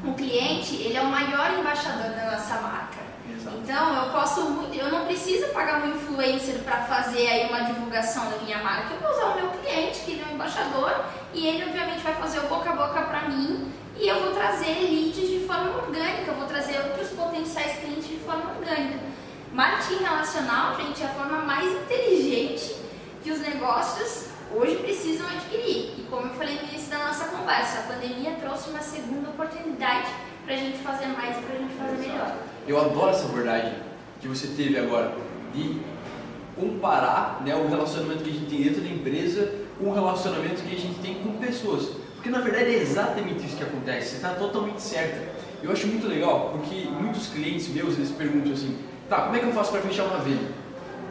o 0.04 0.14
cliente, 0.14 0.76
ele 0.76 0.98
é 0.98 1.02
o 1.02 1.06
maior 1.06 1.58
embaixador 1.58 2.12
da 2.12 2.32
nossa 2.32 2.56
marca. 2.62 3.02
Então 3.64 3.96
eu 3.96 4.12
posso 4.12 4.42
eu 4.74 4.92
não 4.92 5.06
preciso 5.06 5.48
pagar 5.48 5.84
um 5.84 5.96
influencer 5.96 6.60
para 6.60 6.82
fazer 6.82 7.28
aí 7.28 7.50
uma 7.50 7.62
divulgação 7.62 8.30
da 8.30 8.38
minha 8.38 8.58
marca. 8.60 8.94
Eu 8.94 9.00
vou 9.00 9.12
usar 9.12 9.26
o 9.28 9.36
meu 9.36 9.52
cliente, 9.52 10.02
que 10.02 10.12
ele 10.12 10.22
é 10.22 10.32
um 10.32 10.36
embaixador, 10.36 11.06
e 11.34 11.48
ele 11.48 11.64
obviamente 11.66 12.02
vai 12.02 12.14
fazer 12.16 12.40
o 12.40 12.48
boca 12.48 12.70
a 12.70 12.76
boca 12.76 13.02
para 13.02 13.30
mim 13.30 13.72
e 13.98 14.08
eu 14.08 14.20
vou 14.20 14.32
trazer 14.34 14.90
leads 14.90 15.30
de 15.30 15.46
forma 15.46 15.78
orgânica, 15.78 16.32
eu 16.32 16.34
vou 16.34 16.48
trazer 16.48 16.80
outros 16.80 17.10
potenciais 17.10 17.80
clientes 17.80 18.08
de 18.08 18.18
forma 18.18 18.52
orgânica. 18.58 19.11
Marketing 19.54 20.02
relacional, 20.02 20.78
gente, 20.78 21.04
é 21.04 21.06
a 21.06 21.10
forma 21.10 21.40
mais 21.40 21.70
inteligente 21.70 22.74
que 23.22 23.32
os 23.32 23.40
negócios 23.40 24.28
hoje 24.56 24.78
precisam 24.78 25.28
adquirir. 25.28 26.00
E 26.00 26.08
como 26.10 26.28
eu 26.28 26.34
falei 26.36 26.56
no 26.56 26.70
início 26.70 26.90
da 26.90 27.00
nossa 27.00 27.26
conversa, 27.26 27.80
a 27.80 27.94
pandemia 27.94 28.32
trouxe 28.40 28.70
uma 28.70 28.80
segunda 28.80 29.30
oportunidade 29.30 30.08
para 30.46 30.54
a 30.54 30.58
gente 30.58 30.78
fazer 30.78 31.08
mais 31.08 31.38
e 31.38 31.42
para 31.42 31.56
a 31.56 31.60
gente 31.60 31.74
fazer 31.74 31.98
melhor. 31.98 32.34
Eu 32.66 32.80
adoro 32.80 33.10
essa 33.10 33.26
abordagem 33.26 33.74
que 34.22 34.28
você 34.30 34.48
teve 34.48 34.80
agora 34.80 35.14
de 35.54 35.82
comparar 36.58 37.42
né, 37.44 37.54
o 37.54 37.68
relacionamento 37.68 38.24
que 38.24 38.30
a 38.30 38.34
gente 38.34 38.46
tem 38.46 38.64
dentro 38.64 38.82
da 38.82 38.90
empresa 38.90 39.54
com 39.78 39.90
o 39.90 39.94
relacionamento 39.94 40.62
que 40.62 40.76
a 40.76 40.80
gente 40.80 41.00
tem 41.02 41.16
com 41.16 41.34
pessoas. 41.40 41.90
Porque 42.16 42.30
na 42.30 42.40
verdade 42.40 42.74
é 42.76 42.78
exatamente 42.78 43.46
isso 43.46 43.58
que 43.58 43.64
acontece, 43.64 44.12
você 44.12 44.16
está 44.16 44.30
totalmente 44.30 44.82
certa. 44.82 45.30
Eu 45.62 45.72
acho 45.72 45.88
muito 45.88 46.08
legal 46.08 46.52
porque 46.54 46.88
muitos 46.88 47.28
clientes 47.28 47.68
meus 47.68 47.96
eles 47.96 48.12
perguntam 48.12 48.54
assim: 48.54 48.78
tá, 49.12 49.24
como 49.24 49.36
é 49.36 49.40
que 49.40 49.46
eu 49.46 49.52
faço 49.52 49.72
para 49.72 49.82
fechar 49.82 50.06
uma 50.06 50.20
venda? 50.20 50.48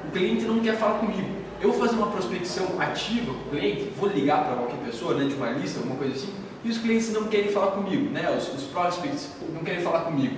O 0.09 0.11
cliente 0.11 0.47
não 0.47 0.59
quer 0.61 0.75
falar 0.77 0.99
comigo. 0.99 1.29
Eu 1.61 1.71
vou 1.71 1.81
fazer 1.81 1.97
uma 1.97 2.07
prospecção 2.07 2.81
ativa 2.81 3.35
com 3.35 3.41
o 3.41 3.51
cliente, 3.51 3.93
vou 3.95 4.09
ligar 4.09 4.47
para 4.47 4.57
qualquer 4.57 4.79
pessoa, 4.79 5.15
né, 5.15 5.29
de 5.29 5.35
uma 5.35 5.51
lista, 5.51 5.79
alguma 5.79 5.97
coisa 5.97 6.15
assim, 6.15 6.33
e 6.65 6.71
os 6.71 6.79
clientes 6.79 7.13
não 7.13 7.25
querem 7.25 7.53
falar 7.53 7.73
comigo, 7.73 8.09
né, 8.11 8.35
os, 8.35 8.55
os 8.55 8.63
prospects 8.65 9.29
não 9.53 9.63
querem 9.63 9.83
falar 9.83 10.01
comigo. 10.01 10.37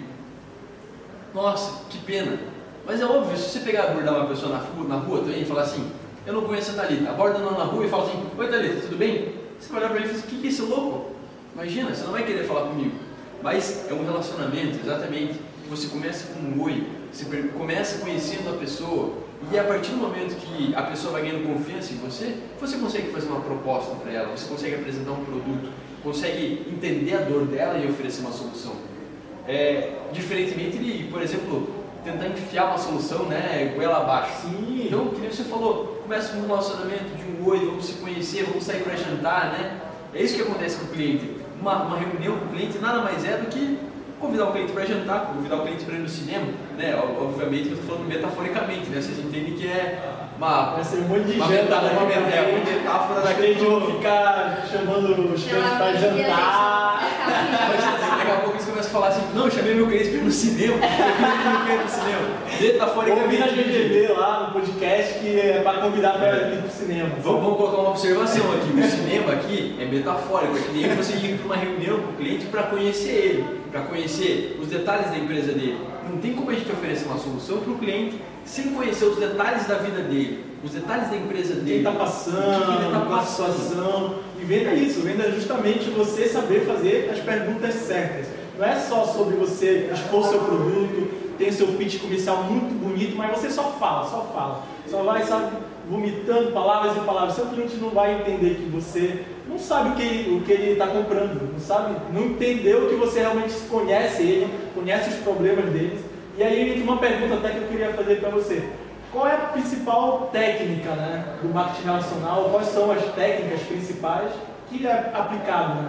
Nossa, 1.33 1.85
que 1.89 1.99
pena. 1.99 2.37
Mas 2.85 3.01
é 3.01 3.05
óbvio, 3.05 3.37
se 3.37 3.51
você 3.51 3.61
pegar 3.61 3.85
abordar 3.85 4.17
uma 4.17 4.27
pessoa 4.27 4.51
na 4.51 4.59
rua, 4.59 4.89
na 4.89 4.97
rua 4.97 5.21
também 5.21 5.43
e 5.43 5.45
falar 5.45 5.63
assim, 5.63 5.89
eu 6.27 6.33
não 6.33 6.43
conheço 6.43 6.73
a 6.73 6.83
Thalita, 6.83 7.11
aborda 7.11 7.39
ela 7.39 7.53
na 7.53 7.65
rua 7.65 7.87
e 7.87 7.89
fala 7.89 8.09
assim, 8.09 8.27
oi 8.37 8.49
Thalita, 8.49 8.81
tudo 8.81 8.99
bem? 8.99 9.35
Você 9.61 9.73
vai 9.73 9.83
olhar 9.83 9.91
para 9.91 10.01
ele 10.01 10.07
e 10.07 10.09
fala 10.09 10.19
assim, 10.19 10.27
o 10.27 10.31
que, 10.31 10.41
que 10.41 10.47
é 10.49 10.51
esse 10.51 10.63
louco? 10.63 11.13
Imagina, 11.55 11.95
você 11.95 12.03
não 12.03 12.13
vai 12.13 12.25
querer 12.25 12.45
falar 12.45 12.63
comigo. 12.63 12.97
Mas 13.41 13.89
é 13.89 13.95
um 13.95 14.05
relacionamento, 14.05 14.81
exatamente. 14.83 15.41
Você 15.71 15.87
começa 15.87 16.33
com 16.33 16.41
um 16.41 16.63
oi, 16.63 16.85
você 17.13 17.25
começa 17.57 17.99
conhecendo 17.99 18.51
a 18.51 18.59
pessoa, 18.59 19.13
e 19.51 19.59
a 19.59 19.65
partir 19.65 19.91
do 19.91 19.99
momento 19.99 20.35
que 20.37 20.75
a 20.75 20.83
pessoa 20.83 21.13
vai 21.13 21.23
ganhando 21.23 21.47
confiança 21.47 21.93
em 21.93 21.97
você, 21.97 22.35
você 22.61 22.77
consegue 22.79 23.11
fazer 23.11 23.29
uma 23.29 23.41
proposta 23.41 23.95
para 23.97 24.13
ela, 24.13 24.29
você 24.37 24.49
consegue 24.49 24.77
apresentar 24.77 25.13
um 25.13 25.25
produto, 25.25 25.71
consegue 26.03 26.67
entender 26.71 27.15
a 27.15 27.21
dor 27.21 27.47
dela 27.47 27.79
e 27.79 27.89
oferecer 27.89 28.21
uma 28.21 28.33
solução. 28.33 28.73
É, 29.47 29.95
diferentemente 30.13 30.79
de, 30.79 31.05
por 31.05 31.21
exemplo, 31.21 31.69
tentar 32.05 32.29
enfiar 32.29 32.67
uma 32.67 32.79
solução, 32.79 33.27
né, 33.27 33.73
goela 33.75 33.99
abaixo. 33.99 34.43
Sim. 34.43 34.87
Então, 34.87 35.09
que 35.09 35.21
nem 35.21 35.31
você 35.31 35.45
falou, 35.45 36.01
começa 36.03 36.33
com 36.33 36.41
um 36.41 36.47
relacionamento 36.47 37.17
de 37.17 37.43
um 37.43 37.49
oi, 37.49 37.59
vamos 37.67 37.85
se 37.87 37.95
conhecer, 37.95 38.45
vamos 38.45 38.65
sair 38.65 38.83
para 38.83 38.97
jantar, 38.97 39.53
né? 39.53 39.81
É 40.15 40.23
isso 40.23 40.37
que 40.37 40.43
acontece 40.43 40.77
com 40.77 40.87
o 40.87 40.89
cliente. 40.89 41.37
Uma, 41.61 41.83
uma 41.85 41.97
reunião 41.97 42.39
com 42.39 42.47
o 42.47 42.49
cliente 42.49 42.79
nada 42.79 43.03
mais 43.03 43.25
é 43.25 43.37
do 43.37 43.47
que 43.47 43.79
convidar 44.23 44.45
o 44.47 44.53
cliente 44.53 44.73
para 44.73 44.87
jantar, 44.87 45.33
convidar 45.35 45.57
o 45.57 45.63
cliente 45.63 45.85
para 45.85 45.97
ir 45.97 45.99
no 45.99 46.09
cinema, 46.09 46.47
né? 46.79 46.97
Obviamente 47.21 47.71
eu 47.71 47.75
estou 47.75 47.97
falando 47.97 48.09
metaforicamente, 48.09 48.89
né? 48.89 49.03
Vocês 49.03 49.19
entendem 49.19 49.55
que 49.55 49.67
é 49.67 50.01
uma, 50.39 50.75
Vai 50.75 50.85
ser 50.85 50.99
um 50.99 51.09
monte 51.09 51.25
de 51.25 51.33
uma, 51.33 51.49
janta, 51.49 51.63
metáfora, 51.63 52.07
né? 52.07 52.19
uma, 52.19 52.31
é, 52.31 52.55
uma 52.55 52.71
metáfora 52.71 53.21
daquele 53.21 53.55
de 53.57 53.65
vão 53.65 53.81
ficar 53.81 54.65
chamando 54.71 55.35
os 55.35 55.43
clientes 55.43 55.71
para 55.73 55.93
jantar. 55.95 57.03
Daqui 58.17 58.31
a 58.31 58.37
pouco 58.37 58.57
eles 58.57 58.65
começam 58.65 58.91
a 58.91 58.93
falar 58.93 59.09
assim, 59.09 59.23
não, 59.35 59.45
eu 59.45 59.51
chamei 59.51 59.75
meu 59.75 59.87
cliente 59.89 60.11
para 60.11 60.19
ir 60.19 60.25
no 60.25 60.31
cinema, 60.31 60.75
eu 60.77 60.89
chamei 60.89 61.51
meu 61.51 61.65
cliente 61.65 61.83
no 61.83 61.91
cinema. 61.91 62.43
Metaforicamente. 62.61 63.25
Ouvi 63.25 63.39
na 63.39 63.47
GTV 63.49 64.13
lá 64.13 64.47
no 64.47 64.53
podcast 64.53 65.19
que 65.19 65.41
é 65.41 65.61
para 65.63 65.81
convidar 65.81 66.13
para 66.13 66.49
ir 66.49 66.59
para 66.59 66.67
o 66.67 66.71
cinema. 66.71 67.11
Vamos, 67.23 67.43
vamos 67.43 67.57
colocar 67.57 67.77
uma 67.79 67.91
observação 67.91 68.45
aqui. 68.53 68.81
O 68.81 68.85
cinema 68.85 69.33
aqui 69.33 69.77
é 69.81 69.85
metafórico, 69.85 70.57
é 70.57 70.61
que 70.61 70.73
nem 70.73 70.95
você 70.95 71.15
ir 71.15 71.39
para 71.39 71.47
uma 71.47 71.57
reunião 71.57 71.99
com 72.01 72.13
o 72.13 72.17
cliente 72.17 72.47
para 72.47 72.63
conhecer 72.65 73.11
ele, 73.11 73.62
para 73.73 73.81
conhecer 73.83 74.59
os 74.61 74.69
detalhes 74.69 75.11
da 75.11 75.17
empresa 75.17 75.53
dele. 75.53 75.79
Não 76.09 76.19
tem 76.19 76.35
como 76.35 76.51
a 76.51 76.55
gente 76.55 76.71
oferecer 76.71 77.07
uma 77.07 77.19
solução 77.19 77.59
para 77.59 77.73
o 77.73 77.79
cliente 77.79 78.21
sem 78.45 78.73
conhecer 78.75 79.07
os 79.07 79.17
detalhes 79.17 79.67
da 79.67 79.77
vida 79.77 80.03
dele, 80.03 80.45
os 80.63 80.73
detalhes 80.73 81.09
da 81.09 81.17
empresa 81.17 81.55
dele. 81.55 81.67
Quem 81.67 81.79
está 81.79 81.93
passando, 81.93 82.63
o 82.63 82.67
que 82.67 82.83
ele 82.83 82.93
tá 82.93 83.01
qual 83.07 83.21
a 83.21 83.25
situação. 83.25 84.15
E 84.39 84.45
venda 84.45 84.71
é 84.71 84.75
isso, 84.75 85.01
venda 85.01 85.25
é 85.25 85.31
justamente 85.31 85.89
você 85.91 86.29
saber 86.29 86.67
fazer 86.67 87.09
as 87.11 87.19
perguntas 87.21 87.75
certas. 87.75 88.27
Não 88.59 88.67
é 88.67 88.79
só 88.79 89.07
sobre 89.07 89.37
você 89.37 89.91
expor 89.93 90.25
seu 90.25 90.41
produto, 90.41 91.09
ter 91.39 91.51
seu 91.53 91.69
pitch 91.69 92.01
comercial 92.01 92.45
muito 92.45 92.75
bonito, 92.75 93.17
mas 93.17 93.39
você 93.39 93.51
só 93.51 93.73
fala, 93.81 94.09
só 94.09 94.31
fala. 94.35 94.63
Só 94.87 95.03
vai, 95.03 95.25
sabe, 95.25 95.57
vomitando 95.89 96.53
palavras 96.53 96.95
e 96.97 97.01
palavras. 97.01 97.35
Seu 97.35 97.47
cliente 97.47 97.77
não 97.77 97.89
vai 97.91 98.21
entender 98.21 98.57
que 98.57 98.69
você 98.71 99.25
não 99.53 99.59
sabe 99.59 99.91
o 99.91 99.95
que, 99.95 100.31
o 100.31 100.41
que 100.45 100.53
ele 100.53 100.73
está 100.73 100.87
comprando, 100.87 101.53
não 101.53 101.61
sabe, 101.61 101.95
não 102.11 102.23
entendeu 102.23 102.89
que 102.89 102.95
você 102.95 103.21
realmente 103.21 103.55
conhece 103.69 104.23
ele, 104.23 104.59
conhece 104.75 105.11
os 105.11 105.17
problemas 105.17 105.67
dele. 105.67 106.03
E 106.39 106.43
aí 106.43 106.83
uma 106.83 106.97
pergunta 106.97 107.35
até 107.35 107.51
que 107.51 107.59
eu 107.59 107.69
queria 107.69 107.93
fazer 107.93 108.21
para 108.21 108.31
você. 108.31 108.67
Qual 109.13 109.29
é 109.29 109.35
a 109.35 109.39
principal 109.49 110.31
técnica 110.33 110.91
né, 110.93 111.37
do 111.43 111.53
marketing 111.53 111.85
relacional? 111.85 112.49
Quais 112.49 112.69
são 112.69 112.91
as 112.91 113.05
técnicas 113.15 113.61
principais 113.65 114.33
que 114.71 114.87
é 114.87 115.13
aplicado 115.13 115.83
né, 115.83 115.89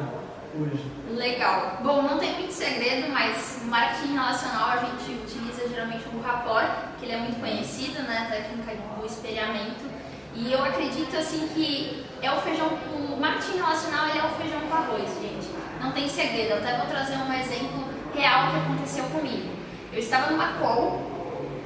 hoje? 0.59 0.83
Legal. 1.09 1.77
Bom, 1.81 2.01
não 2.01 2.19
tem 2.19 2.33
muito 2.33 2.51
segredo, 2.51 3.09
mas 3.13 3.61
no 3.63 3.71
marketing 3.71 4.13
relacional 4.13 4.71
a 4.71 4.77
gente 4.77 5.21
utiliza 5.23 5.69
geralmente 5.69 6.03
o 6.13 6.21
rapport, 6.21 6.69
que 6.99 7.05
ele 7.05 7.13
é 7.13 7.17
muito 7.19 7.39
conhecido, 7.39 8.03
né, 8.03 8.27
técnica 8.29 8.73
do 8.99 9.05
espelhamento. 9.05 9.92
E 10.35 10.51
eu 10.51 10.63
acredito 10.63 11.15
assim 11.15 11.47
que 11.53 12.05
é 12.21 12.31
o 12.31 12.41
feijão, 12.41 12.67
o 12.67 13.19
marketing 13.19 13.57
relacional 13.57 14.09
ele 14.09 14.19
é 14.19 14.23
o 14.23 14.29
feijão 14.29 14.59
com 14.61 14.75
arroz, 14.75 15.09
gente. 15.21 15.47
Não 15.81 15.91
tem 15.91 16.07
segredo. 16.07 16.55
Até 16.55 16.77
vou 16.77 16.87
trazer 16.87 17.17
um 17.17 17.33
exemplo 17.33 17.85
real 18.15 18.51
que 18.51 18.57
aconteceu 18.57 19.03
comigo. 19.05 19.49
Eu 19.91 19.99
estava 19.99 20.31
numa 20.31 20.53
call 20.53 21.01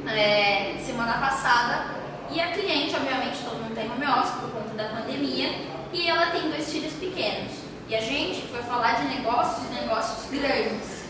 é, 0.07 0.75
semana 0.86 1.13
passada 1.13 1.97
e 2.29 2.41
a 2.41 2.51
cliente, 2.51 2.93
obviamente, 2.95 3.39
todo 3.43 3.62
mundo 3.63 3.74
tem 3.74 3.89
home 3.89 4.05
office 4.05 4.36
por 4.41 4.51
conta 4.51 4.74
da 4.75 4.89
pandemia 4.89 5.50
e 5.93 6.09
ela 6.09 6.27
tem 6.27 6.50
dois 6.50 6.69
filhos 6.69 6.93
pequenos. 6.93 7.51
E 7.88 7.95
a 7.95 8.01
gente 8.01 8.47
foi 8.47 8.62
falar 8.63 8.93
de 8.93 9.15
negócios 9.15 9.65
e 9.69 9.74
negócios 9.75 10.29
grandes. 10.29 11.05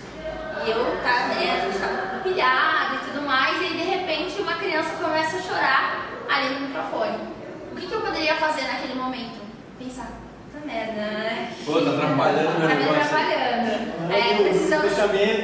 E 0.63 0.69
eu 0.69 1.01
tá, 1.01 1.27
né, 1.27 1.59
a 1.59 1.65
gente 1.65 1.79
tava 1.79 2.19
pilhada 2.21 2.95
e 2.95 3.11
tudo 3.11 3.25
mais, 3.25 3.61
e 3.61 3.65
aí 3.65 3.73
de 3.73 3.83
repente 3.83 4.41
uma 4.41 4.53
criança 4.53 4.91
começa 5.01 5.37
a 5.37 5.41
chorar 5.41 6.07
ali 6.29 6.53
no 6.53 6.67
microfone. 6.67 7.36
O 7.77 7.79
que, 7.79 7.85
que 7.87 7.93
eu 7.93 8.01
poderia 8.01 8.35
fazer 8.35 8.63
naquele 8.63 8.95
momento? 8.95 9.37
Pensar, 9.77 10.07
puta 10.51 10.65
merda, 10.65 10.93
né? 10.93 11.53
Pô, 11.63 11.73
tá 11.81 11.91
atrapalhando 11.91 12.59
meu 12.59 12.67
Tá 12.69 12.75
me 12.75 12.83
negócio. 12.83 13.01
atrapalhando. 13.03 14.11
É, 14.11 14.43
precisamos, 14.49 14.93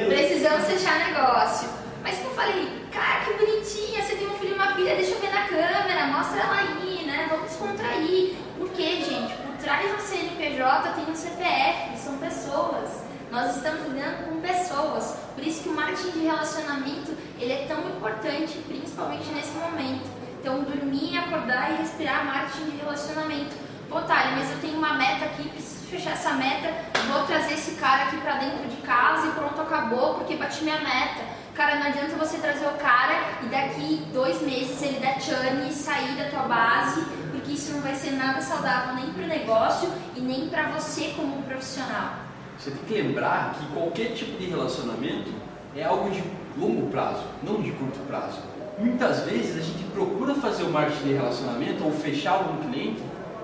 precisamos 0.08 0.64
fechar 0.66 0.98
negócio. 1.06 1.68
Mas 2.02 2.18
que 2.18 2.24
eu 2.24 2.30
falei, 2.34 2.84
cara, 2.92 3.20
que 3.24 3.32
bonitinha, 3.34 4.02
você 4.02 4.16
tem 4.16 4.26
um 4.26 4.34
filho 4.38 4.50
e 4.52 4.54
uma 4.54 4.74
filha, 4.74 4.96
deixa 4.96 5.12
eu 5.12 5.20
ver 5.20 5.30
na 5.32 5.42
câmera, 5.46 6.06
mostra 6.06 6.40
ela 6.40 6.56
aí, 6.58 7.04
né? 7.06 7.26
Vamos 7.30 7.48
descontrair. 7.48 8.34
Por 8.58 8.68
quê, 8.70 8.96
gente? 8.96 9.32
Por 9.34 9.56
trás 9.62 9.90
do 9.92 10.00
CNPJ 10.02 10.88
tem 10.92 11.04
um 11.08 11.14
CPF, 11.14 11.96
são 11.96 12.18
pessoas. 12.18 13.04
Nós 13.30 13.56
estamos 13.56 13.86
lidando 13.92 14.28
com 14.28 14.40
pessoas. 14.40 15.16
Por 15.34 15.44
isso 15.46 15.62
que 15.62 15.68
o 15.68 15.72
marketing 15.72 16.10
de 16.10 16.24
relacionamento 16.26 17.12
ele 17.38 17.52
é 17.52 17.64
tão 17.66 17.80
importante, 17.88 18.58
principalmente 18.66 19.24
nesse 19.34 19.52
momento. 19.52 20.13
Então, 20.44 20.62
dormir, 20.62 21.16
acordar 21.16 21.72
e 21.72 21.76
respirar 21.76 22.26
marketing 22.26 22.72
de 22.72 22.76
relacionamento. 22.76 23.56
Pô, 23.88 23.98
mas 24.00 24.50
eu 24.50 24.58
tenho 24.60 24.76
uma 24.76 24.92
meta 24.92 25.24
aqui, 25.24 25.48
preciso 25.48 25.86
fechar 25.86 26.10
essa 26.10 26.34
meta, 26.34 26.70
vou 27.10 27.22
trazer 27.22 27.54
esse 27.54 27.76
cara 27.76 28.02
aqui 28.02 28.18
pra 28.18 28.34
dentro 28.34 28.68
de 28.68 28.76
casa 28.82 29.26
e 29.26 29.30
pronto, 29.30 29.58
acabou, 29.58 30.16
porque 30.16 30.36
bati 30.36 30.62
minha 30.62 30.80
meta. 30.80 31.24
Cara, 31.54 31.76
não 31.76 31.86
adianta 31.86 32.14
você 32.16 32.36
trazer 32.36 32.66
o 32.66 32.72
cara 32.72 33.14
e 33.42 33.46
daqui 33.46 34.06
dois 34.12 34.42
meses 34.42 34.82
ele 34.82 35.00
dar 35.00 35.18
churn 35.18 35.66
e 35.66 35.72
sair 35.72 36.14
da 36.14 36.28
tua 36.28 36.42
base, 36.42 37.00
porque 37.30 37.52
isso 37.52 37.72
não 37.72 37.80
vai 37.80 37.94
ser 37.94 38.10
nada 38.10 38.42
saudável 38.42 38.96
nem 38.96 39.14
pro 39.14 39.26
negócio 39.26 39.90
e 40.14 40.20
nem 40.20 40.50
pra 40.50 40.64
você 40.72 41.14
como 41.16 41.42
profissional. 41.44 42.16
Você 42.58 42.70
tem 42.70 42.84
que 42.84 43.02
lembrar 43.02 43.54
que 43.54 43.64
qualquer 43.72 44.12
tipo 44.12 44.36
de 44.36 44.44
relacionamento 44.44 45.32
é 45.74 45.84
algo 45.84 46.10
de 46.10 46.22
longo 46.58 46.90
prazo, 46.90 47.24
não 47.42 47.62
de 47.62 47.72
curto 47.72 47.98
prazo. 48.00 48.53
Muitas 48.78 49.20
vezes 49.20 49.56
a 49.56 49.60
gente 49.60 49.84
procura 49.92 50.34
fazer 50.34 50.64
o 50.64 50.70
marketing 50.70 51.04
de 51.04 51.12
relacionamento 51.14 51.84
ou 51.84 51.92
fechar 51.92 52.32
algum 52.32 52.68
cliente 52.68 53.00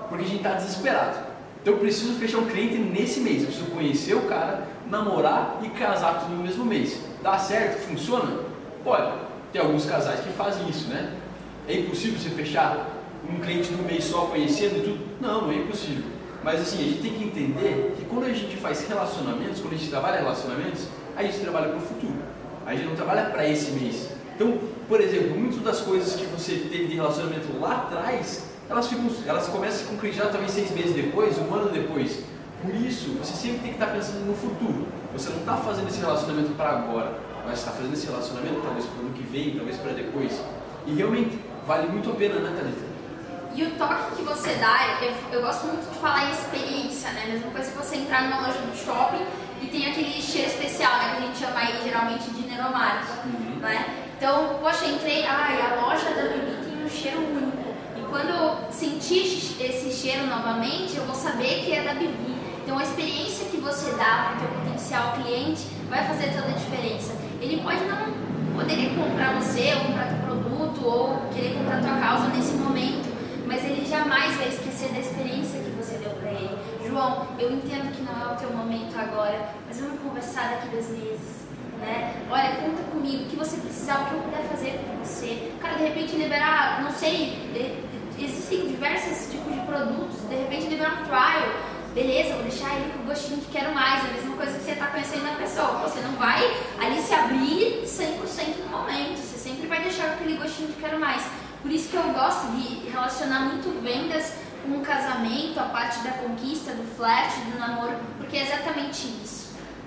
porque 0.09 0.25
a 0.25 0.27
gente 0.27 0.37
está 0.37 0.53
desesperado. 0.55 1.19
Então 1.61 1.73
eu 1.75 1.79
preciso 1.79 2.13
fechar 2.15 2.39
um 2.39 2.47
cliente 2.47 2.75
nesse 2.75 3.21
mês, 3.21 3.41
eu 3.41 3.47
preciso 3.47 3.71
conhecer 3.71 4.13
o 4.13 4.23
cara, 4.23 4.67
namorar 4.89 5.59
e 5.63 5.69
casar 5.69 6.19
tudo 6.19 6.35
no 6.35 6.43
mesmo 6.43 6.65
mês. 6.65 6.99
Dá 7.23 7.37
certo? 7.37 7.87
Funciona? 7.87 8.41
Pode. 8.83 9.13
Tem 9.53 9.61
alguns 9.61 9.85
casais 9.85 10.19
que 10.19 10.29
fazem 10.33 10.67
isso, 10.67 10.89
né? 10.89 11.13
É 11.67 11.79
impossível 11.79 12.19
você 12.19 12.29
fechar 12.29 12.89
um 13.29 13.39
cliente 13.39 13.71
num 13.71 13.83
mês 13.83 14.03
só 14.03 14.25
conhecendo 14.25 14.79
e 14.79 14.81
tudo? 14.81 14.99
Não, 15.21 15.43
não 15.43 15.51
é 15.51 15.55
impossível. 15.55 16.03
Mas 16.43 16.59
assim, 16.59 16.79
a 16.79 16.83
gente 16.83 17.01
tem 17.01 17.13
que 17.13 17.23
entender 17.23 17.95
que 17.97 18.03
quando 18.05 18.25
a 18.25 18.33
gente 18.33 18.57
faz 18.57 18.85
relacionamentos, 18.87 19.61
quando 19.61 19.75
a 19.75 19.77
gente 19.77 19.89
trabalha 19.89 20.19
relacionamentos, 20.19 20.87
a 21.15 21.23
gente 21.23 21.39
trabalha 21.39 21.69
para 21.69 21.77
o 21.77 21.81
futuro. 21.81 22.19
A 22.65 22.73
gente 22.73 22.85
não 22.85 22.95
trabalha 22.95 23.29
para 23.29 23.47
esse 23.47 23.71
mês. 23.71 24.09
Então, 24.41 24.57
por 24.87 24.99
exemplo, 24.99 25.37
muitas 25.37 25.61
das 25.61 25.81
coisas 25.81 26.15
que 26.15 26.25
você 26.25 26.53
teve 26.55 26.87
de 26.87 26.95
relacionamento 26.95 27.47
lá 27.59 27.75
atrás, 27.75 28.47
elas, 28.67 28.87
ficam, 28.87 29.05
elas 29.27 29.47
começam 29.47 29.75
a 29.75 29.83
se 29.83 29.85
concretizar 29.85 30.31
talvez 30.31 30.51
seis 30.51 30.71
meses 30.71 30.95
depois, 30.95 31.37
um 31.37 31.53
ano 31.53 31.69
depois. 31.69 32.23
Por 32.59 32.73
isso, 32.73 33.11
você 33.19 33.33
sempre 33.33 33.59
tem 33.59 33.73
que 33.73 33.79
estar 33.83 33.93
pensando 33.93 34.25
no 34.25 34.33
futuro. 34.33 34.87
Você 35.13 35.29
não 35.29 35.41
está 35.41 35.57
fazendo 35.57 35.89
esse 35.89 35.99
relacionamento 35.99 36.55
para 36.55 36.69
agora, 36.69 37.19
mas 37.45 37.59
está 37.59 37.69
fazendo 37.69 37.93
esse 37.93 38.07
relacionamento 38.07 38.61
talvez 38.61 38.85
para 38.85 38.97
o 38.97 39.05
ano 39.05 39.13
que 39.13 39.21
vem, 39.21 39.55
talvez 39.55 39.77
para 39.77 39.91
depois. 39.91 40.41
E 40.87 40.93
realmente 40.95 41.39
vale 41.67 41.87
muito 41.89 42.09
a 42.09 42.15
pena, 42.15 42.39
né, 42.39 42.51
Thalita? 42.57 42.91
E 43.53 43.63
o 43.63 43.71
toque 43.77 44.15
que 44.15 44.23
você 44.23 44.55
dá, 44.55 45.01
eu, 45.03 45.13
eu 45.33 45.41
gosto 45.41 45.67
muito 45.67 45.87
de 45.87 45.99
falar 45.99 46.29
em 46.29 46.31
experiência, 46.31 47.11
né? 47.11 47.27
Mesma 47.27 47.51
coisa 47.51 47.69
que 47.69 47.77
você 47.77 47.95
entrar 47.97 48.23
numa 48.23 48.47
loja 48.47 48.57
de 48.59 48.75
shopping 48.75 49.23
e 49.61 49.67
tem 49.67 49.85
aquele 49.91 50.19
cheiro 50.19 50.47
especial, 50.47 50.93
né? 50.93 51.15
Que 51.15 51.17
a 51.17 51.25
gente 51.27 51.37
chama 51.37 51.59
aí 51.59 51.83
geralmente 51.83 52.31
de 52.31 52.47
Neromat, 52.47 53.05
né? 53.61 54.07
Então, 54.21 54.59
poxa, 54.61 54.85
entrei, 54.85 55.25
ai, 55.25 55.59
a 55.59 55.81
loja 55.81 56.11
da 56.11 56.29
Bibi 56.29 56.63
tem 56.63 56.85
um 56.85 56.87
cheiro 56.87 57.21
único. 57.21 57.73
E 57.97 58.01
quando 58.07 58.29
eu 58.29 58.71
sentir 58.71 59.25
esse 59.59 59.91
cheiro 59.91 60.27
novamente, 60.27 60.95
eu 60.95 61.05
vou 61.05 61.15
saber 61.15 61.65
que 61.65 61.73
é 61.73 61.81
da 61.81 61.95
Bibi. 61.95 62.35
Então, 62.63 62.77
a 62.77 62.83
experiência 62.83 63.47
que 63.47 63.57
você 63.57 63.89
dá 63.93 64.27
para 64.27 64.35
o 64.35 64.39
teu 64.41 64.59
potencial 64.59 65.13
cliente 65.13 65.63
vai 65.89 66.07
fazer 66.07 66.35
toda 66.35 66.49
a 66.49 66.51
diferença. 66.51 67.15
Ele 67.41 67.63
pode 67.63 67.79
não 67.85 68.53
poderia 68.53 68.91
comprar 68.91 69.41
você, 69.41 69.73
ou 69.73 69.85
comprar 69.85 70.09
teu 70.09 70.17
produto, 70.19 70.85
ou 70.85 71.21
querer 71.33 71.55
comprar 71.55 71.81
tua 71.81 71.97
causa 71.97 72.27
nesse 72.27 72.53
momento, 72.53 73.09
mas 73.47 73.65
ele 73.65 73.83
jamais 73.89 74.35
vai 74.35 74.49
esquecer 74.49 74.89
da 74.89 74.99
experiência 74.99 75.61
que 75.61 75.71
você 75.71 75.97
deu 75.97 76.11
para 76.11 76.29
ele. 76.29 76.59
João, 76.87 77.25
eu 77.39 77.51
entendo 77.51 77.91
que 77.91 78.03
não 78.03 78.13
é 78.21 78.33
o 78.35 78.37
teu 78.37 78.51
momento 78.51 78.95
agora, 78.99 79.49
mas 79.65 79.79
vamos 79.79 79.99
conversar 79.99 80.51
daqui 80.51 80.67
dois 80.67 80.89
meses. 80.91 81.50
Né? 81.81 82.13
Olha, 82.29 82.55
conta 82.61 82.83
comigo, 82.91 83.23
o 83.23 83.27
que 83.27 83.35
você 83.35 83.57
precisar, 83.57 84.01
o 84.01 84.05
que 84.05 84.13
eu 84.13 84.21
puder 84.21 84.43
fazer 84.43 84.79
por 84.85 85.03
você. 85.03 85.51
Cara, 85.59 85.75
de 85.75 85.83
repente 85.83 86.15
liberar, 86.15 86.81
não 86.83 86.91
sei, 86.91 87.49
de- 87.53 88.23
existem 88.23 88.67
diversos 88.67 89.31
tipos 89.31 89.51
de 89.53 89.61
produtos, 89.61 90.21
de 90.29 90.35
repente 90.35 90.67
liberar 90.67 91.01
um 91.01 91.05
trial, 91.05 91.49
beleza, 91.95 92.35
vou 92.35 92.43
deixar 92.43 92.75
ele 92.75 92.93
com 92.93 93.03
gostinho 93.05 93.39
de 93.39 93.47
quero 93.47 93.73
mais, 93.73 94.05
a 94.05 94.13
mesma 94.13 94.35
coisa 94.35 94.57
que 94.59 94.63
você 94.63 94.71
está 94.71 94.87
conhecendo 94.87 95.27
a 95.27 95.33
pessoa. 95.35 95.79
Você 95.89 95.99
não 96.01 96.11
vai 96.13 96.39
ali 96.79 97.01
se 97.01 97.13
abrir 97.15 97.81
100% 97.83 98.59
no 98.63 98.69
momento, 98.69 99.17
você 99.17 99.37
sempre 99.49 99.65
vai 99.67 99.81
deixar 99.81 100.09
com 100.09 100.13
aquele 100.23 100.37
gostinho 100.37 100.67
de 100.67 100.75
quero 100.75 100.99
mais. 100.99 101.23
Por 101.63 101.71
isso 101.71 101.89
que 101.89 101.95
eu 101.95 102.03
gosto 102.13 102.47
de 102.51 102.89
relacionar 102.89 103.39
muito 103.41 103.81
vendas 103.83 104.33
com 104.63 104.77
o 104.77 104.81
casamento, 104.81 105.59
a 105.59 105.63
parte 105.63 105.99
da 106.03 106.11
conquista, 106.11 106.71
do 106.73 106.83
flat, 106.95 107.33
do 107.51 107.57
namoro, 107.57 107.95
porque 108.17 108.37
é 108.37 108.43
exatamente 108.43 109.07
isso. 109.23 109.40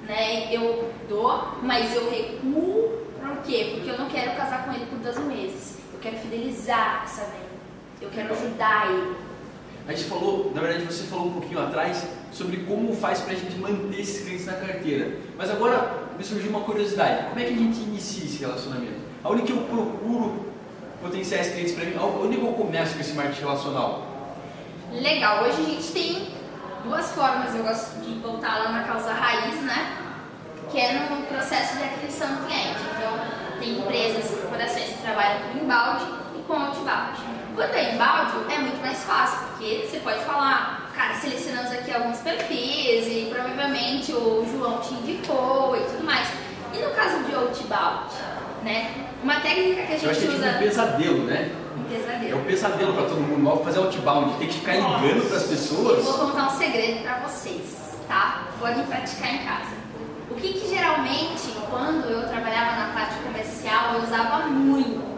Né? 0.07 0.55
Eu 0.55 0.91
dou, 1.09 1.59
mas 1.63 1.95
eu 1.95 2.11
recuo 2.11 3.05
por 3.21 3.39
quê? 3.39 3.73
Porque 3.75 3.91
eu 3.91 3.99
não 3.99 4.09
quero 4.09 4.37
casar 4.37 4.65
com 4.65 4.73
ele 4.73 4.87
por 4.87 4.99
12 4.99 5.21
meses. 5.21 5.79
Eu 5.93 5.99
quero 6.01 6.17
fidelizar 6.17 7.03
essa 7.05 7.23
venda. 7.23 7.55
Eu 8.01 8.11
quero 8.11 8.35
ajudar 8.35 8.91
ele. 8.91 9.17
A 9.87 9.93
gente 9.93 10.05
falou, 10.05 10.53
na 10.55 10.61
verdade 10.61 10.85
você 10.85 11.05
falou 11.05 11.27
um 11.27 11.33
pouquinho 11.33 11.61
atrás 11.61 12.07
sobre 12.33 12.59
como 12.59 12.95
faz 12.95 13.21
para 13.21 13.33
a 13.33 13.37
gente 13.37 13.57
manter 13.57 14.01
esses 14.01 14.25
clientes 14.25 14.47
na 14.47 14.55
carteira. 14.55 15.19
Mas 15.37 15.51
agora 15.51 16.05
me 16.17 16.25
surgiu 16.25 16.51
uma 16.51 16.61
curiosidade. 16.61 17.29
Como 17.29 17.41
é 17.41 17.45
que 17.45 17.55
a 17.55 17.57
gente 17.57 17.81
inicia 17.81 18.25
esse 18.25 18.39
relacionamento? 18.39 18.99
Aonde 19.23 19.43
que 19.43 19.53
eu 19.53 19.59
procuro 19.59 20.47
potenciais 21.01 21.53
clientes 21.53 21.75
para 21.75 21.85
mim? 21.85 21.97
Onde 21.97 22.37
que 22.37 22.45
eu 22.45 22.53
começo 22.53 22.95
com 22.95 23.01
esse 23.01 23.13
marketing 23.13 23.41
relacional? 23.41 24.07
Legal, 24.93 25.45
hoje 25.45 25.61
a 25.61 25.65
gente 25.65 25.93
tem 25.93 26.34
duas 26.85 27.11
formas, 27.12 27.55
eu 27.55 27.64
gosto 27.64 27.99
de 28.00 28.14
voltar 28.21 28.59
lá 28.59 28.69
na 28.71 28.85
causa 28.85 29.12
raiz, 29.12 29.61
né? 29.62 29.97
Que 30.71 30.79
é 30.79 30.93
no 30.93 31.23
processo 31.26 31.76
de 31.76 31.85
aquisição 31.85 32.29
do 32.29 32.47
cliente. 32.47 32.79
Então, 32.97 33.59
tem 33.59 33.79
empresas, 33.79 34.31
corporações 34.31 34.91
que 34.91 35.03
trabalham 35.03 35.41
com 35.41 35.59
inbound 35.59 36.05
e 36.38 36.43
com 36.43 36.55
outbound. 36.55 37.19
Quando 37.55 37.75
é 37.75 37.95
inbound, 37.95 38.53
é 38.53 38.59
muito 38.59 38.81
mais 38.81 39.03
fácil, 39.05 39.38
porque 39.49 39.87
você 39.88 40.00
pode 40.00 40.21
falar, 40.25 40.91
cara, 40.95 41.14
selecionamos 41.14 41.71
aqui 41.73 41.93
alguns 41.93 42.19
perfis 42.19 43.07
e 43.07 43.31
provavelmente 43.33 44.12
o 44.12 44.47
João 44.50 44.81
te 44.81 44.95
indicou 44.95 45.76
e 45.76 45.81
tudo 45.85 46.05
mais. 46.05 46.29
E 46.73 46.79
no 46.79 46.91
caso 46.91 47.23
de 47.23 47.35
outbound, 47.35 48.11
né? 48.62 48.93
Uma 49.23 49.41
técnica 49.41 49.83
que 49.83 49.93
a 49.95 49.97
gente 49.97 50.00
que 50.00 50.09
é 50.09 50.14
tipo 50.14 50.33
usa. 50.33 50.50
um 50.50 50.59
pesadelo, 50.59 51.25
né? 51.25 51.50
Um 51.95 51.97
É 51.97 52.03
pesadelo. 52.03 52.41
um 52.41 52.45
pesadelo 52.45 52.93
para 52.95 53.03
todo 53.05 53.21
mundo. 53.21 53.49
Ao 53.49 53.63
fazer 53.65 53.79
outbound, 53.79 54.35
tem 54.39 54.49
que 54.49 54.55
ficar 54.55 54.75
ligando 54.75 55.29
para 55.29 55.37
as 55.37 55.43
Eu 55.45 55.49
pessoas. 55.49 56.05
vou 56.05 56.15
contar 56.31 56.47
um 56.49 56.59
segredo 56.59 57.03
pra 57.03 57.19
vocês, 57.21 57.97
tá? 58.09 58.49
Podem 58.59 58.85
praticar 58.85 59.35
em 59.35 59.39
casa. 59.45 59.75
O 60.31 60.35
que, 60.35 60.53
que 60.55 60.69
geralmente, 60.69 61.53
quando 61.71 62.07
eu 62.07 62.29
trabalhava 62.29 62.77
na 62.87 62.93
parte 62.93 63.15
comercial, 63.23 63.95
eu 63.95 64.03
usava 64.03 64.47
muito. 64.49 65.15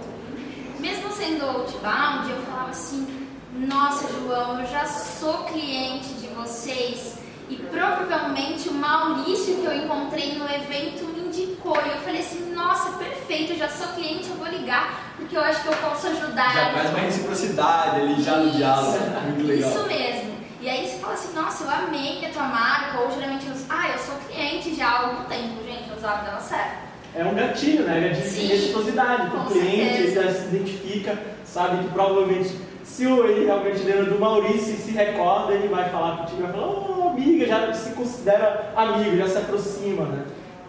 Mesmo 0.78 1.11
sendo 1.11 1.45
outbound, 1.47 2.30
eu 2.30 2.37
falava 2.42 2.71
assim: 2.71 3.26
Nossa, 3.54 4.06
João, 4.12 4.61
eu 4.61 4.66
já 4.66 4.85
sou 4.85 5.45
cliente 5.45 6.09
de 6.14 6.26
vocês 6.28 7.14
e 7.49 7.56
provavelmente 7.56 8.68
o 8.68 8.75
Maurício 8.75 9.56
que 9.56 9.64
eu 9.64 9.75
encontrei 9.85 10.35
no 10.37 10.45
evento 10.45 11.04
indicou. 11.43 11.76
E 11.76 11.88
eu 11.90 11.97
falei 11.99 12.21
assim: 12.21 12.52
Nossa, 12.55 12.90
perfeito, 12.99 13.52
eu 13.52 13.59
já 13.59 13.69
sou 13.69 13.88
cliente, 13.88 14.28
eu 14.28 14.37
vou 14.37 14.47
ligar 14.49 15.07
porque 15.16 15.37
eu 15.37 15.40
acho 15.40 15.62
que 15.62 15.69
eu 15.69 15.76
posso 15.76 16.07
ajudar 16.09 16.52
Já 16.52 16.71
faz 16.71 16.90
uma 16.90 16.99
reciprocidade 16.99 18.00
ali, 18.00 18.23
já 18.23 18.37
no 18.37 18.50
diálogo. 18.50 18.99
Muito 19.25 19.47
legal. 19.47 19.71
Isso 19.71 19.87
mesmo. 19.87 20.37
E 20.61 20.69
aí 20.69 20.88
você 20.88 20.99
fala 20.99 21.12
assim, 21.14 21.35
nossa, 21.35 21.64
eu 21.64 21.71
amei 21.71 22.26
a 22.26 22.31
tua 22.31 22.43
marca, 22.43 23.00
ou 23.00 23.11
geralmente 23.11 23.47
eu 23.47 23.52
uso, 23.52 23.66
ah, 23.69 23.88
eu 23.93 23.99
sou 23.99 24.14
cliente 24.28 24.75
já 24.75 24.88
há 24.88 25.00
algum 25.07 25.25
tempo, 25.25 25.62
gente, 25.64 25.88
eu 25.90 25.97
usava 25.97 26.25
dava 26.25 26.40
certo. 26.40 26.87
É 27.14 27.25
um 27.25 27.35
gatilho, 27.35 27.85
né? 27.85 28.09
Gatilho 28.09 28.31
de 28.31 28.47
reciprocidade 28.47 29.37
o 29.37 29.45
cliente, 29.47 29.97
certeza. 30.12 30.23
já 30.23 30.33
se 30.33 30.45
identifica, 30.55 31.19
sabe 31.45 31.85
que 31.85 31.88
provavelmente, 31.90 32.59
se 32.85 33.07
o- 33.07 33.25
ele 33.26 33.47
realmente 33.47 33.78
lembra 33.83 34.05
do 34.07 34.19
Maurício 34.19 34.75
e 34.75 34.76
se 34.76 34.90
recorda, 34.90 35.52
ele 35.55 35.69
vai 35.69 35.88
falar 35.88 36.16
contigo, 36.19 36.43
vai 36.43 36.52
falar, 36.52 36.66
oh, 36.66 37.09
amiga, 37.11 37.47
já 37.47 37.73
se 37.73 37.90
considera 37.90 38.73
amigo, 38.76 39.16
já 39.16 39.28
se 39.28 39.38
aproxima, 39.38 40.05
né? 40.07 40.25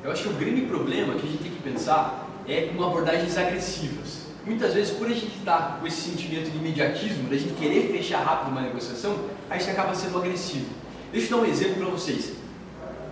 Eu 0.08 0.14
acho 0.14 0.24
que 0.24 0.30
o 0.30 0.34
grande 0.34 0.62
problema 0.62 1.16
que 1.16 1.28
a 1.28 1.30
gente 1.30 1.44
tem 1.44 1.52
que 1.52 1.62
pensar 1.62 2.30
é 2.48 2.70
com 2.74 2.82
abordagens 2.82 3.38
agressivas. 3.38 4.22
Muitas 4.46 4.74
vezes, 4.74 4.96
por 4.96 5.06
a 5.06 5.10
gente 5.10 5.38
estar 5.38 5.80
com 5.82 5.86
esse 5.86 6.10
sentimento 6.10 6.50
de 6.50 6.58
imediatismo, 6.58 7.30
da 7.30 7.36
gente 7.36 7.54
querer 7.56 7.92
fechar 7.92 8.24
rápido 8.24 8.54
uma 8.54 8.62
negociação, 8.62 9.18
a 9.50 9.58
gente 9.58 9.70
acaba 9.70 9.94
sendo 9.94 10.18
agressivo. 10.18 10.68
Deixa 11.12 11.28
eu 11.34 11.38
dar 11.38 11.44
um 11.44 11.46
exemplo 11.46 11.84
para 11.84 11.88
vocês. 11.88 12.32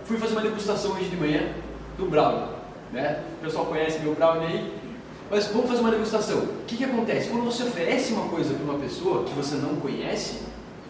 Fui 0.06 0.16
fazer 0.16 0.32
uma 0.32 0.40
degustação 0.40 0.92
hoje 0.92 1.10
de 1.10 1.16
manhã 1.16 1.52
do 1.98 2.06
brownie, 2.06 2.48
né? 2.90 3.22
O 3.40 3.44
pessoal 3.44 3.66
conhece 3.66 3.98
meu 3.98 4.14
brownie 4.14 4.46
aí, 4.46 4.72
mas 5.30 5.48
vamos 5.48 5.68
fazer 5.68 5.82
uma 5.82 5.90
degustação. 5.90 6.38
O 6.38 6.64
que, 6.66 6.78
que 6.78 6.84
acontece? 6.84 7.28
Quando 7.28 7.44
você 7.44 7.64
oferece 7.64 8.14
uma 8.14 8.30
coisa 8.30 8.54
para 8.54 8.64
uma 8.64 8.78
pessoa 8.78 9.24
que 9.24 9.34
você 9.34 9.56
não 9.56 9.76
conhece, 9.76 10.44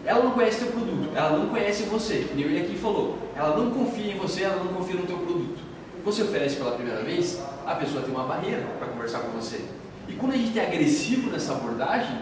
ela 0.05 0.23
não 0.23 0.31
conhece 0.31 0.61
teu 0.61 0.69
produto, 0.69 1.11
ela 1.17 1.37
não 1.37 1.49
conhece 1.49 1.83
você, 1.83 2.29
que 2.29 2.35
nem 2.37 2.45
ele 2.45 2.61
aqui 2.61 2.79
falou. 2.79 3.19
Ela 3.35 3.57
não 3.57 3.73
confia 3.73 4.13
em 4.13 4.17
você, 4.17 4.45
ela 4.45 4.63
não 4.63 4.73
confia 4.73 4.95
no 4.95 5.05
teu 5.05 5.19
produto. 5.19 5.66
Você 6.07 6.23
oferece 6.23 6.55
pela 6.55 6.71
primeira 6.71 7.03
vez, 7.03 7.43
a 7.67 7.75
pessoa 7.75 8.01
tem 8.01 8.15
uma 8.15 8.23
barreira 8.23 8.63
para 8.79 8.87
conversar 8.87 9.19
com 9.19 9.31
você. 9.31 9.61
E 10.07 10.13
quando 10.13 10.35
a 10.35 10.37
gente 10.37 10.57
é 10.57 10.65
agressivo 10.65 11.33
nessa 11.33 11.53
abordagem, 11.53 12.17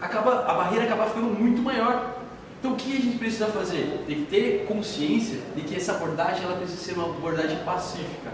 acaba, 0.00 0.46
a 0.46 0.54
barreira 0.54 0.86
acaba 0.86 1.04
ficando 1.04 1.38
muito 1.38 1.60
maior. 1.60 2.22
Então 2.58 2.72
o 2.72 2.76
que 2.76 2.96
a 2.96 2.98
gente 2.98 3.18
precisa 3.18 3.48
fazer? 3.48 4.02
Tem 4.06 4.24
que 4.24 4.30
ter 4.30 4.64
consciência 4.66 5.40
de 5.54 5.60
que 5.60 5.76
essa 5.76 5.92
abordagem 5.92 6.42
ela 6.42 6.56
precisa 6.56 6.82
ser 6.82 6.92
uma 6.94 7.04
abordagem 7.04 7.58
pacífica. 7.66 8.32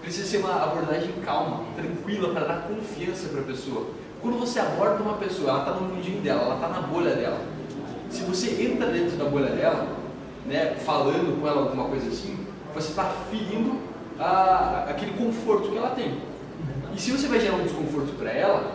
Precisa 0.00 0.28
ser 0.28 0.36
uma 0.36 0.62
abordagem 0.62 1.10
calma, 1.24 1.64
tranquila, 1.74 2.32
para 2.32 2.46
dar 2.46 2.68
confiança 2.68 3.30
para 3.30 3.40
a 3.40 3.44
pessoa. 3.44 3.88
Quando 4.22 4.38
você 4.38 4.60
aborda 4.60 5.02
uma 5.02 5.14
pessoa, 5.14 5.50
ela 5.50 5.58
está 5.58 5.72
no 5.72 5.88
mundinho 5.88 6.20
dela, 6.20 6.42
ela 6.42 6.54
está 6.54 6.68
na 6.68 6.82
bolha 6.82 7.16
dela. 7.16 7.40
Se 8.08 8.22
você 8.22 8.62
entra 8.62 8.86
dentro 8.90 9.16
da 9.16 9.24
bolha 9.24 9.50
dela, 9.50 9.88
né, 10.46 10.76
falando 10.86 11.40
com 11.40 11.48
ela 11.48 11.62
alguma 11.62 11.88
coisa 11.88 12.08
assim, 12.08 12.46
você 12.72 12.90
está 12.90 13.12
ferindo 13.28 13.89
a, 14.20 14.86
aquele 14.90 15.12
conforto 15.12 15.70
que 15.70 15.78
ela 15.78 15.90
tem. 15.90 16.18
E 16.94 17.00
se 17.00 17.10
você 17.10 17.26
vai 17.26 17.40
gerar 17.40 17.56
um 17.56 17.62
desconforto 17.62 18.16
para 18.18 18.30
ela, 18.30 18.72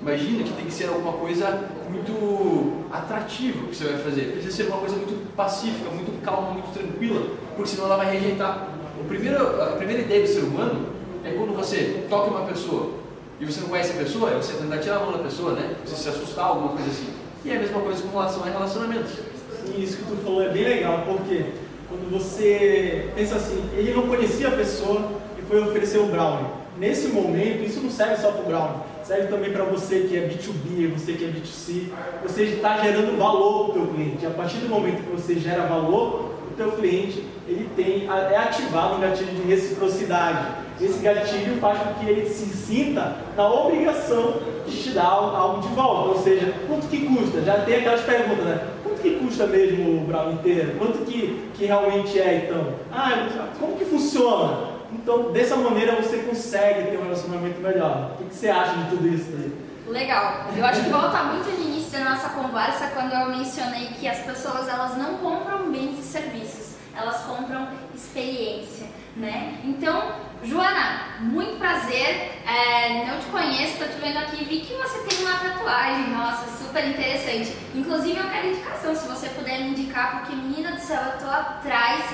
imagina 0.00 0.44
que 0.44 0.52
tem 0.52 0.66
que 0.66 0.72
ser 0.72 0.88
alguma 0.88 1.14
coisa 1.14 1.68
muito 1.88 2.84
atrativa 2.92 3.66
que 3.66 3.74
você 3.74 3.84
vai 3.84 3.98
fazer. 3.98 4.32
Precisa 4.32 4.56
ser 4.56 4.68
uma 4.68 4.78
coisa 4.78 4.96
muito 4.96 5.34
pacífica, 5.34 5.88
muito 5.90 6.22
calma, 6.22 6.50
muito 6.50 6.72
tranquila, 6.72 7.26
porque 7.54 7.70
senão 7.70 7.86
ela 7.86 7.96
vai 7.96 8.12
rejeitar. 8.12 8.68
O 9.00 9.04
primeiro, 9.04 9.62
a 9.62 9.76
primeira 9.76 10.02
ideia 10.02 10.22
do 10.22 10.28
ser 10.28 10.40
humano 10.40 10.86
é 11.24 11.30
quando 11.30 11.56
você 11.56 12.06
toca 12.08 12.30
uma 12.30 12.46
pessoa 12.46 12.94
e 13.40 13.44
você 13.44 13.60
não 13.60 13.68
conhece 13.68 13.92
a 13.92 14.02
pessoa, 14.02 14.30
é 14.30 14.36
você 14.36 14.54
tentar 14.54 14.78
tirar 14.78 14.96
a 14.96 15.00
mão 15.00 15.12
da 15.12 15.18
pessoa, 15.18 15.52
né? 15.52 15.76
Você 15.84 15.96
se 15.96 16.08
assustar, 16.08 16.46
alguma 16.46 16.70
coisa 16.70 16.90
assim. 16.90 17.08
E 17.44 17.50
é 17.50 17.56
a 17.56 17.60
mesma 17.60 17.80
coisa 17.80 18.02
com 18.02 18.08
relação 18.08 18.42
a 18.42 18.46
relacionamentos. 18.46 19.12
Sim, 19.12 19.82
isso 19.82 19.98
que 19.98 20.04
tu 20.04 20.16
falou 20.22 20.42
é 20.42 20.48
bem 20.48 20.64
legal, 20.64 21.04
porque 21.06 21.52
quando 21.88 22.10
você 22.10 23.10
pensa 23.14 23.36
assim, 23.36 23.62
ele 23.76 23.94
não 23.94 24.06
conhecia 24.06 24.48
a 24.48 24.52
pessoa 24.52 25.12
e 25.38 25.42
foi 25.42 25.60
oferecer 25.62 25.98
o 25.98 26.06
brownie. 26.06 26.46
Nesse 26.78 27.08
momento, 27.08 27.64
isso 27.64 27.80
não 27.80 27.90
serve 27.90 28.16
só 28.16 28.30
para 28.30 28.42
o 28.42 28.46
brownie, 28.46 28.76
serve 29.02 29.28
também 29.28 29.52
para 29.52 29.64
você 29.64 30.00
que 30.00 30.16
é 30.16 30.28
B2B, 30.28 30.92
você 30.92 31.12
que 31.14 31.24
é 31.24 31.28
B2C. 31.28 31.90
Você 32.22 32.42
está 32.42 32.78
gerando 32.78 33.16
valor 33.16 33.70
para 33.70 33.80
o 33.80 33.84
teu 33.84 33.94
cliente. 33.94 34.26
A 34.26 34.30
partir 34.30 34.58
do 34.58 34.68
momento 34.68 35.04
que 35.04 35.10
você 35.10 35.36
gera 35.36 35.62
valor, 35.62 36.34
o 36.50 36.54
teu 36.56 36.72
cliente 36.72 37.24
ele 37.48 37.68
tem 37.74 38.06
é 38.06 38.36
ativado 38.36 38.96
um 38.96 39.00
gatilho 39.00 39.30
de 39.30 39.42
reciprocidade 39.42 40.66
esse 40.80 40.98
gatilho 40.98 41.58
faz 41.58 41.78
com 41.78 41.94
que 41.94 42.10
ele 42.10 42.28
se 42.28 42.46
sinta 42.46 43.16
na 43.34 43.48
obrigação 43.48 44.34
de 44.66 44.76
te 44.76 44.90
dar 44.90 45.06
algo 45.06 45.62
de 45.62 45.68
volta. 45.74 46.08
Ou 46.10 46.22
seja, 46.22 46.52
quanto 46.66 46.86
que 46.88 47.06
custa? 47.06 47.40
Já 47.40 47.60
tem 47.60 47.76
aquelas 47.76 48.02
perguntas, 48.02 48.44
né? 48.44 48.60
Que 49.06 49.20
custa 49.20 49.46
mesmo 49.46 50.02
o 50.02 50.04
brown 50.04 50.32
inteiro? 50.32 50.76
Quanto 50.78 51.04
que, 51.04 51.48
que 51.54 51.64
realmente 51.64 52.18
é 52.18 52.44
então? 52.44 52.74
Ah, 52.90 53.28
como 53.60 53.76
que 53.76 53.84
funciona? 53.84 54.70
Então, 54.92 55.30
dessa 55.30 55.54
maneira 55.54 55.94
você 55.94 56.18
consegue 56.18 56.90
ter 56.90 56.98
um 56.98 57.04
relacionamento 57.04 57.60
melhor. 57.60 58.14
O 58.14 58.18
que, 58.18 58.24
que 58.24 58.34
você 58.34 58.48
acha 58.48 58.72
de 58.72 58.90
tudo 58.90 59.06
isso 59.06 59.30
aí? 59.30 59.52
Legal. 59.86 60.46
Eu 60.56 60.64
acho 60.64 60.82
que 60.82 60.90
volta 60.90 61.22
muito 61.22 61.48
no 61.48 61.68
início 61.68 61.92
da 61.96 62.10
nossa 62.10 62.30
conversa 62.30 62.88
quando 62.88 63.12
eu 63.12 63.28
mencionei 63.28 63.86
que 63.96 64.08
as 64.08 64.18
pessoas 64.18 64.68
elas 64.68 64.98
não 64.98 65.18
compram 65.18 65.70
bens 65.70 66.00
e 66.00 66.02
serviços, 66.02 66.74
elas 66.92 67.18
compram 67.18 67.68
experiência, 67.94 68.88
né? 69.16 69.60
Então, 69.64 70.02
Joana, 70.42 71.18
muito 71.20 71.58
prazer. 71.58 72.42
É, 72.46 73.04
não 73.06 73.18
te 73.18 73.26
conheço, 73.26 73.72
estou 73.72 73.88
te 73.88 74.00
vendo 74.00 74.18
aqui. 74.18 74.44
Vi 74.44 74.60
que 74.60 74.74
você 74.74 74.98
tem 75.00 75.26
uma 75.26 75.38
tatuagem, 75.38 76.10
nossa, 76.10 76.46
super 76.62 76.86
interessante. 76.86 77.56
Inclusive, 77.74 78.18
eu 78.18 78.30
quero 78.30 78.48
indicação, 78.48 78.94
se 78.94 79.08
você 79.08 79.28
puder 79.30 79.60
me 79.60 79.70
indicar, 79.70 80.20
porque, 80.20 80.36
menina 80.36 80.72
do 80.72 80.80
céu, 80.80 81.00
eu 81.02 81.14
estou 81.14 81.30
atrás 81.30 82.04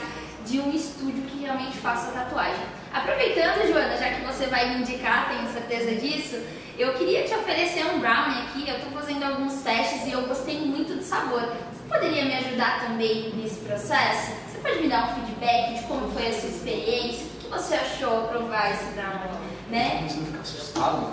de 0.46 0.60
um 0.60 0.72
estúdio 0.72 1.22
que 1.22 1.40
realmente 1.40 1.76
faça 1.78 2.10
tatuagem. 2.12 2.64
Aproveitando, 2.92 3.66
Joana, 3.66 3.96
já 3.96 4.10
que 4.10 4.24
você 4.24 4.46
vai 4.46 4.70
me 4.70 4.82
indicar, 4.82 5.28
tenho 5.28 5.52
certeza 5.52 5.94
disso, 6.00 6.36
eu 6.78 6.94
queria 6.94 7.24
te 7.24 7.34
oferecer 7.34 7.84
um 7.86 8.00
brownie 8.00 8.42
aqui. 8.42 8.68
Eu 8.68 8.76
estou 8.76 8.92
fazendo 8.92 9.24
alguns 9.24 9.62
testes 9.62 10.06
e 10.06 10.12
eu 10.12 10.22
gostei 10.22 10.60
muito 10.60 10.94
do 10.94 11.02
sabor. 11.02 11.40
Você 11.42 11.88
poderia 11.88 12.24
me 12.24 12.34
ajudar 12.34 12.86
também 12.86 13.32
nesse 13.36 13.60
processo? 13.60 14.51
Você 14.62 14.68
pode 14.68 14.82
me 14.82 14.88
dar 14.88 15.10
um 15.10 15.14
feedback 15.14 15.74
de 15.74 15.82
como 15.86 16.08
foi 16.12 16.28
a 16.28 16.32
sua 16.32 16.48
experiência? 16.48 17.32
você 17.50 17.74
achou 17.74 18.28
provar 18.28 18.70
esse 18.70 18.94
drama? 18.94 19.20
Né? 19.68 20.06
Você 20.08 20.20
não 20.20 20.26
fica 20.26 20.40
assustado 20.40 21.06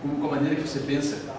com 0.00 0.26
a 0.26 0.30
maneira 0.30 0.54
que 0.54 0.66
você 0.66 0.78
pensa. 0.80 1.34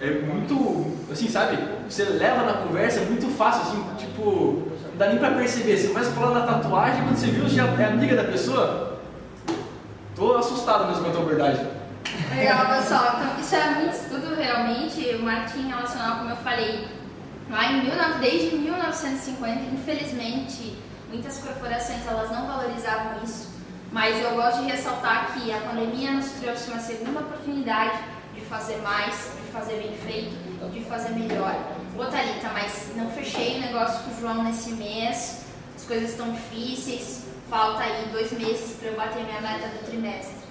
É 0.00 0.10
muito, 0.10 0.96
assim, 1.12 1.28
sabe? 1.28 1.58
Você 1.88 2.04
leva 2.04 2.42
na 2.42 2.54
conversa, 2.54 3.00
é 3.00 3.04
muito 3.04 3.28
fácil, 3.36 3.62
assim, 3.62 3.84
tipo, 3.98 4.68
não 4.90 4.96
dá 4.96 5.08
nem 5.08 5.18
pra 5.18 5.32
perceber. 5.32 5.76
Você 5.76 5.88
começa 5.88 6.10
a 6.10 6.14
falar 6.14 6.40
da 6.40 6.46
tatuagem, 6.46 7.04
quando 7.04 7.16
você 7.16 7.26
viu, 7.26 7.48
já 7.48 7.66
é 7.66 7.84
amiga 7.84 8.16
da 8.16 8.24
pessoa. 8.24 9.00
Tô 10.16 10.36
assustado 10.36 10.86
mesmo 10.86 11.04
com 11.04 11.10
a 11.10 11.12
tua 11.12 11.24
verdade. 11.26 11.66
Legal, 12.34 12.66
pessoal. 12.66 13.16
Então, 13.20 13.40
isso 13.40 13.54
é 13.54 13.70
muito 13.74 13.94
estudo, 13.94 14.34
realmente. 14.34 15.16
O 15.16 15.22
marketing 15.22 15.68
relacional, 15.68 16.18
como 16.18 16.30
eu 16.30 16.36
falei, 16.36 16.88
lá 17.50 17.72
em 17.72 17.80
19, 17.80 18.18
desde 18.20 18.56
1950, 18.56 19.62
infelizmente, 19.74 20.76
Muitas 21.14 21.38
corporações 21.38 22.04
elas 22.08 22.28
não 22.32 22.44
valorizavam 22.44 23.22
isso, 23.22 23.48
mas 23.92 24.20
eu 24.20 24.34
gosto 24.34 24.62
de 24.62 24.72
ressaltar 24.72 25.32
que 25.32 25.52
a 25.52 25.60
pandemia 25.60 26.10
nos 26.10 26.28
trouxe 26.40 26.68
uma 26.72 26.80
segunda 26.80 27.20
oportunidade 27.20 28.00
de 28.34 28.40
fazer 28.40 28.78
mais, 28.78 29.30
de 29.40 29.52
fazer 29.52 29.74
bem 29.74 29.96
feito, 29.98 30.34
de 30.72 30.80
fazer 30.86 31.10
melhor. 31.10 31.54
Ô 31.96 32.04
Thalita, 32.06 32.50
mas 32.52 32.90
não 32.96 33.08
fechei 33.12 33.58
o 33.58 33.60
negócio 33.60 34.02
com 34.02 34.10
o 34.10 34.20
João 34.20 34.42
nesse 34.42 34.70
mês, 34.72 35.44
as 35.76 35.84
coisas 35.84 36.10
estão 36.10 36.32
difíceis, 36.32 37.26
falta 37.48 37.84
aí 37.84 38.08
dois 38.10 38.32
meses 38.32 38.76
para 38.76 38.88
eu 38.88 38.96
bater 38.96 39.22
minha 39.22 39.40
meta 39.40 39.68
do 39.68 39.86
trimestre. 39.86 40.43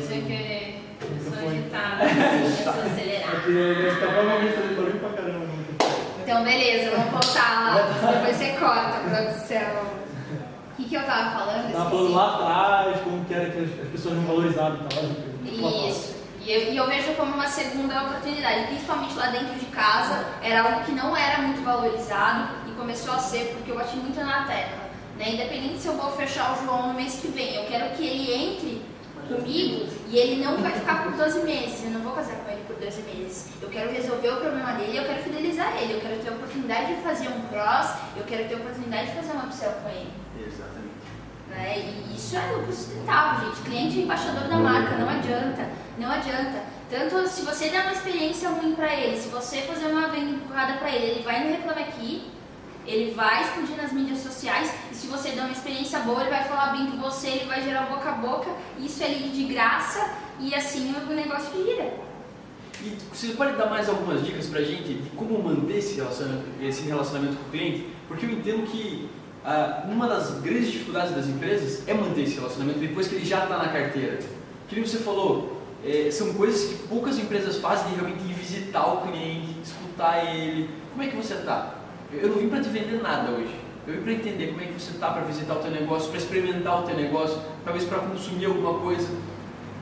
Sei 0.00 0.20
que 0.22 0.80
eu 1.02 1.32
sou 1.32 1.48
agitada, 1.48 2.04
eu 2.04 2.50
sou 2.50 2.72
acelerada. 2.72 4.00
Tá 4.00 4.06
provavelmente 4.06 4.54
fazendo 4.54 4.76
barulho 4.76 4.98
pra 5.00 5.08
caramba. 5.10 5.46
Então, 6.22 6.42
beleza, 6.44 6.90
vamos 6.90 7.10
voltar 7.10 7.64
lá. 7.64 8.12
Depois 8.12 8.36
você 8.36 8.52
corta, 8.58 9.00
produção. 9.00 10.04
O 10.72 10.76
que, 10.76 10.88
que 10.88 10.94
eu 10.94 11.02
tava 11.04 11.38
falando? 11.38 11.72
Tava 11.72 11.90
falando 11.90 12.14
lá 12.14 12.34
atrás, 12.34 13.00
como 13.02 13.24
que 13.24 13.34
era 13.34 13.50
que 13.50 13.58
as 13.58 13.88
pessoas 13.88 14.14
não 14.16 14.24
valorizavam 14.24 14.78
tal. 14.88 15.04
Isso. 15.88 16.14
E 16.40 16.52
eu, 16.52 16.72
e 16.72 16.76
eu, 16.76 16.86
vejo 16.86 17.14
como 17.14 17.34
uma 17.34 17.46
segunda 17.46 18.02
oportunidade, 18.02 18.66
principalmente 18.66 19.14
lá 19.14 19.26
dentro 19.28 19.54
de 19.54 19.66
casa, 19.66 20.26
era 20.42 20.62
algo 20.62 20.84
que 20.84 20.92
não 20.92 21.16
era 21.16 21.40
muito 21.40 21.64
valorizado 21.64 22.48
e 22.68 22.72
começou 22.72 23.14
a 23.14 23.18
ser 23.18 23.54
porque 23.54 23.70
eu 23.70 23.76
bati 23.76 23.96
muito 23.96 24.20
na 24.20 24.44
tecla. 24.44 24.83
Né? 25.18 25.34
Independente 25.34 25.78
se 25.78 25.88
eu 25.88 25.96
vou 25.96 26.10
fechar 26.12 26.52
o 26.52 26.64
João 26.64 26.88
no 26.88 26.94
mês 26.94 27.20
que 27.20 27.28
vem, 27.28 27.54
eu 27.54 27.64
quero 27.66 27.94
que 27.96 28.06
ele 28.06 28.32
entre 28.32 28.82
comigo 29.28 29.86
e 30.08 30.16
ele 30.16 30.44
não 30.44 30.58
vai 30.58 30.72
ficar 30.72 31.04
por 31.04 31.12
12 31.12 31.40
meses. 31.40 31.84
Eu 31.84 31.90
não 31.90 32.00
vou 32.00 32.12
casar 32.12 32.36
com 32.36 32.50
ele 32.50 32.62
por 32.66 32.76
12 32.76 33.02
meses. 33.02 33.48
Eu 33.60 33.68
quero 33.68 33.92
resolver 33.92 34.28
o 34.30 34.36
problema 34.36 34.72
dele, 34.72 34.98
eu 34.98 35.04
quero 35.04 35.22
fidelizar 35.22 35.76
ele, 35.80 35.94
eu 35.94 36.00
quero 36.00 36.20
ter 36.20 36.28
a 36.28 36.32
oportunidade 36.32 36.94
de 36.94 37.02
fazer 37.02 37.28
um 37.28 37.40
cross, 37.48 37.94
eu 38.16 38.24
quero 38.24 38.48
ter 38.48 38.54
a 38.54 38.58
oportunidade 38.58 39.08
de 39.08 39.16
fazer 39.16 39.32
uma 39.32 39.44
upsell 39.44 39.72
com 39.82 39.88
ele. 39.88 40.12
Exatamente. 40.46 40.94
Né? 41.48 41.78
E 41.78 42.16
isso 42.16 42.36
é 42.36 42.52
lucro 42.52 42.72
sustentável, 42.72 43.48
gente. 43.48 43.62
Cliente 43.62 43.98
é 44.00 44.02
embaixador 44.02 44.48
da 44.48 44.56
marca, 44.56 44.96
não 44.96 45.08
adianta. 45.08 45.68
Não 45.98 46.10
adianta. 46.10 46.64
Tanto 46.90 47.26
se 47.28 47.42
você 47.42 47.68
der 47.70 47.82
uma 47.82 47.92
experiência 47.92 48.48
ruim 48.50 48.74
para 48.74 48.92
ele, 48.94 49.16
se 49.16 49.28
você 49.28 49.62
fazer 49.62 49.86
uma 49.86 50.08
venda 50.08 50.30
empurrada 50.30 50.74
para 50.74 50.90
ele, 50.90 51.06
ele 51.06 51.22
vai 51.22 51.44
no 51.44 51.50
Reclame 51.50 51.82
Aqui, 51.82 52.30
ele 52.86 53.14
vai 53.14 53.42
explodir 53.42 53.76
nas 53.76 53.92
mídias 53.92 54.18
sociais 54.18 54.72
se 55.04 55.10
você 55.10 55.30
der 55.32 55.42
uma 55.42 55.52
experiência 55.52 56.00
boa, 56.00 56.22
ele 56.22 56.30
vai 56.30 56.44
falar 56.44 56.72
bem 56.72 56.86
de 56.90 56.96
você, 56.96 57.28
ele 57.28 57.44
vai 57.44 57.62
gerar 57.62 57.82
boca 57.82 58.08
a 58.08 58.12
boca, 58.12 58.50
isso 58.78 59.02
é 59.02 59.06
ali 59.06 59.28
de 59.28 59.44
graça 59.44 60.10
e 60.40 60.54
assim 60.54 60.94
o 61.08 61.12
negócio 61.12 61.52
gira. 61.62 61.92
E 62.82 62.96
você 63.12 63.28
pode 63.34 63.56
dar 63.56 63.66
mais 63.66 63.88
algumas 63.88 64.24
dicas 64.24 64.46
pra 64.46 64.62
gente 64.62 64.94
de 64.94 65.10
como 65.10 65.42
manter 65.42 65.76
esse 65.76 65.96
relacionamento, 65.96 66.44
esse 66.60 66.82
relacionamento 66.82 67.36
com 67.36 67.48
o 67.48 67.50
cliente? 67.50 67.86
Porque 68.08 68.24
eu 68.24 68.30
entendo 68.30 68.66
que 68.66 69.10
ah, 69.44 69.84
uma 69.88 70.08
das 70.08 70.40
grandes 70.40 70.72
dificuldades 70.72 71.14
das 71.14 71.26
empresas 71.26 71.86
é 71.86 71.92
manter 71.92 72.22
esse 72.22 72.36
relacionamento 72.36 72.78
depois 72.78 73.06
que 73.06 73.16
ele 73.16 73.26
já 73.26 73.42
está 73.42 73.58
na 73.58 73.68
carteira. 73.68 74.20
Que 74.68 74.80
você 74.80 74.98
falou, 74.98 75.60
é, 75.84 76.10
são 76.10 76.32
coisas 76.32 76.70
que 76.70 76.88
poucas 76.88 77.18
empresas 77.18 77.58
fazem 77.58 77.90
de 77.90 77.96
realmente 77.96 78.24
ir 78.24 78.32
visitar 78.32 78.86
o 78.86 79.02
cliente, 79.02 79.54
escutar 79.62 80.34
ele. 80.34 80.70
Como 80.92 81.02
é 81.02 81.08
que 81.08 81.16
você 81.16 81.34
está? 81.34 81.74
Eu 82.10 82.30
não 82.30 82.38
vim 82.38 82.48
para 82.48 82.62
te 82.62 82.70
vender 82.70 83.02
nada 83.02 83.30
hoje. 83.30 83.63
Eu 83.86 83.94
vim 83.94 84.00
para 84.02 84.12
entender 84.12 84.46
como 84.48 84.62
é 84.62 84.64
que 84.64 84.80
você 84.80 84.92
está 84.92 85.10
para 85.10 85.22
visitar 85.22 85.54
o 85.54 85.58
teu 85.58 85.70
negócio, 85.70 86.08
para 86.08 86.18
experimentar 86.18 86.82
o 86.82 86.86
teu 86.86 86.96
negócio, 86.96 87.38
talvez 87.64 87.84
para 87.84 87.98
consumir 87.98 88.46
alguma 88.46 88.78
coisa. 88.80 89.08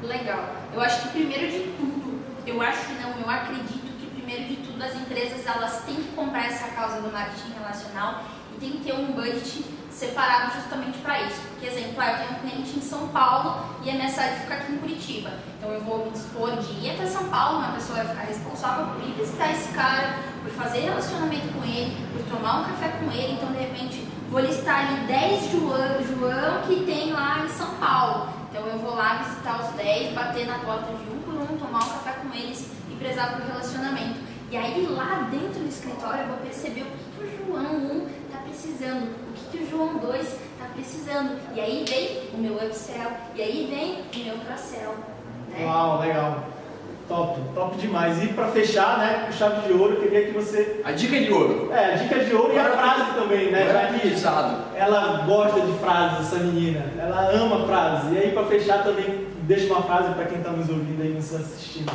Legal. 0.03 0.57
Eu 0.75 0.81
acho 0.81 1.03
que 1.03 1.09
primeiro 1.11 1.47
de 1.47 1.61
tudo, 1.77 2.21
eu 2.45 2.61
acho 2.61 2.87
que 2.87 2.95
não, 2.95 3.11
eu 3.21 3.31
acredito 3.31 3.99
que 4.01 4.07
primeiro 4.07 4.45
de 4.49 4.57
tudo 4.57 4.83
as 4.83 4.97
empresas 4.97 5.47
elas 5.47 5.85
têm 5.85 5.95
que 5.95 6.09
comprar 6.17 6.47
essa 6.47 6.69
causa 6.69 7.01
do 7.01 7.12
marketing 7.12 7.53
relacional 7.53 8.25
e 8.57 8.59
tem 8.59 8.71
que 8.73 8.79
ter 8.79 8.93
um 8.93 9.12
budget 9.12 9.65
separado 10.03 10.53
justamente 10.55 10.99
para 10.99 11.23
isso. 11.23 11.41
Porque, 11.51 11.67
exemplo, 11.67 11.95
ah, 11.99 12.11
eu 12.11 12.19
tenho 12.19 12.31
um 12.33 12.41
cliente 12.41 12.79
em 12.79 12.83
São 12.83 13.09
Paulo 13.09 13.67
e 13.85 13.91
a 13.91 13.93
minha 13.95 14.09
sede 14.09 14.41
fica 14.41 14.55
aqui 14.55 14.73
em 14.73 14.79
Curitiba. 14.79 15.31
Então 15.57 15.71
eu 15.71 15.81
vou 15.81 16.07
me 16.07 16.11
dispor 16.11 16.57
de 16.57 16.73
ir 16.85 16.91
até 16.91 17.07
São 17.07 17.29
Paulo, 17.29 17.59
uma 17.59 17.73
pessoa 17.73 18.03
vai 18.03 18.09
ficar 18.09 18.23
responsável 18.23 18.87
por 18.87 19.01
ir 19.03 19.12
visitar 19.12 19.53
esse 19.53 19.73
cara, 19.73 20.19
por 20.43 20.51
fazer 20.53 20.81
relacionamento 20.81 21.49
com 21.55 21.65
ele, 21.65 21.97
por 22.12 22.37
tomar 22.37 22.61
um 22.61 22.65
café 22.65 22.88
com 22.88 23.11
ele. 23.12 23.35
Então, 23.35 23.53
de 23.53 23.59
repente, 23.59 24.09
vou 24.29 24.41
listar 24.41 24.87
ali 24.87 25.07
10 25.07 25.51
João, 25.53 26.03
João 26.03 26.62
que 26.67 26.85
tem 26.85 27.12
lá 27.12 27.45
em 27.45 27.49
São 27.49 27.71
Paulo. 27.77 28.29
Então 28.51 28.67
eu 28.67 28.79
vou 28.79 28.95
lá 28.95 29.23
visitar 29.23 29.62
os 29.62 29.75
10, 29.77 30.12
bater 30.15 30.47
na 30.47 30.59
porta 30.59 30.93
de 30.93 31.11
um 31.11 31.23
por 31.23 31.35
um, 31.35 31.57
tomar 31.57 31.85
um 31.85 31.88
café 31.88 32.12
com 32.21 32.35
eles 32.35 32.71
e 32.91 32.95
prezar 32.97 33.35
por 33.35 33.47
relacionamento. 33.47 34.21
E 34.51 34.57
aí 34.57 34.87
lá 34.87 35.27
dentro 35.31 35.61
do 35.61 35.69
escritório 35.69 36.25
eu 36.25 36.29
vou 36.29 36.37
perceber 36.38 36.83
o 36.83 36.85
que, 36.85 37.05
que 37.17 37.25
o 37.25 37.47
João 37.47 37.77
1 37.77 38.09
está 38.27 38.38
precisando, 38.45 39.17
o 39.31 39.32
que, 39.53 39.65
o 39.65 39.71
João 39.71 39.99
2 39.99 40.21
está 40.23 40.67
precisando. 40.75 41.38
E 41.55 41.61
aí 41.61 41.85
vem 41.88 42.31
o 42.35 42.38
meu 42.38 42.55
upsell, 42.55 43.11
e 43.35 43.43
aí 43.43 43.69
vem 43.71 44.23
o 44.23 44.27
meu 44.27 44.45
cross-sell. 44.45 44.95
Né? 45.51 45.65
Uau, 45.65 46.01
legal. 46.01 46.45
Top, 47.09 47.38
top 47.55 47.77
demais. 47.77 48.23
E 48.23 48.29
para 48.29 48.49
fechar, 48.49 48.99
né, 48.99 49.25
com 49.27 49.33
chave 49.33 49.67
de 49.67 49.73
ouro, 49.75 49.95
eu 49.95 50.01
queria 50.01 50.27
que 50.27 50.33
você. 50.33 50.81
A 50.85 50.93
dica 50.93 51.21
de 51.21 51.31
ouro. 51.31 51.71
É, 51.73 51.95
a 51.95 51.97
dica 51.97 52.25
de 52.25 52.35
ouro 52.35 52.55
e 52.55 52.59
a 52.59 52.71
frase 52.71 53.12
também, 53.15 53.51
né? 53.51 53.69
Agora 53.69 54.17
Já 54.17 54.62
que 54.73 54.79
ela 54.79 55.25
gosta 55.27 55.61
de 55.61 55.73
frases, 55.79 56.33
essa 56.33 56.43
menina. 56.43 56.85
Ela 56.99 57.31
ama 57.33 57.67
frases. 57.67 58.12
E 58.12 58.19
aí, 58.19 58.33
para 58.33 58.47
fechar 58.47 58.83
também, 58.83 59.27
deixa 59.43 59.67
uma 59.67 59.83
frase 59.83 60.15
para 60.15 60.25
quem 60.25 60.38
está 60.38 60.51
nos 60.53 60.69
ouvindo 60.71 61.03
aí, 61.03 61.12
nos 61.12 61.35
assistindo. 61.35 61.93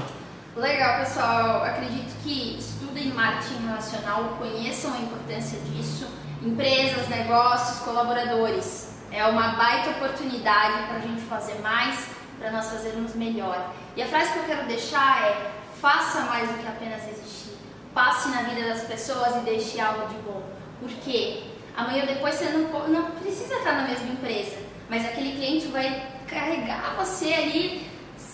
Legal, 0.56 1.00
pessoal. 1.00 1.64
Acredito 1.64 2.14
que 2.24 2.58
estudem 2.60 3.08
marketing 3.08 3.66
relacional, 3.66 4.38
conheçam 4.38 4.94
a 4.94 4.98
importância 4.98 5.60
disso. 5.72 6.08
Empresas, 6.48 7.10
negócios, 7.10 7.80
colaboradores. 7.80 8.94
É 9.12 9.26
uma 9.26 9.50
baita 9.50 9.90
oportunidade 9.90 10.88
para 10.88 10.96
a 10.96 11.00
gente 11.02 11.22
fazer 11.24 11.56
mais, 11.60 12.08
para 12.40 12.52
nós 12.52 12.70
fazermos 12.70 13.14
melhor. 13.16 13.74
E 13.98 14.02
a 14.02 14.08
frase 14.08 14.32
que 14.32 14.40
eu 14.40 14.44
quero 14.46 14.66
deixar 14.66 15.28
é: 15.28 15.52
faça 15.82 16.22
mais 16.22 16.50
do 16.50 16.58
que 16.58 16.66
apenas 16.66 17.06
existir. 17.10 17.52
Passe 17.94 18.30
na 18.30 18.44
vida 18.44 18.66
das 18.66 18.84
pessoas 18.84 19.36
e 19.36 19.40
deixe 19.40 19.78
algo 19.82 20.08
de 20.08 20.16
bom. 20.22 20.42
Por 20.80 20.90
quê? 20.90 21.44
Amanhã 21.76 22.06
depois 22.06 22.36
você 22.36 22.46
não, 22.46 22.88
não 22.88 23.12
precisa 23.12 23.56
estar 23.56 23.74
na 23.74 23.88
mesma 23.88 24.08
empresa, 24.08 24.56
mas 24.90 25.06
aquele 25.06 25.34
cliente 25.34 25.68
vai 25.68 26.08
carregar 26.30 26.96
você 26.98 27.34
ali 27.34 27.87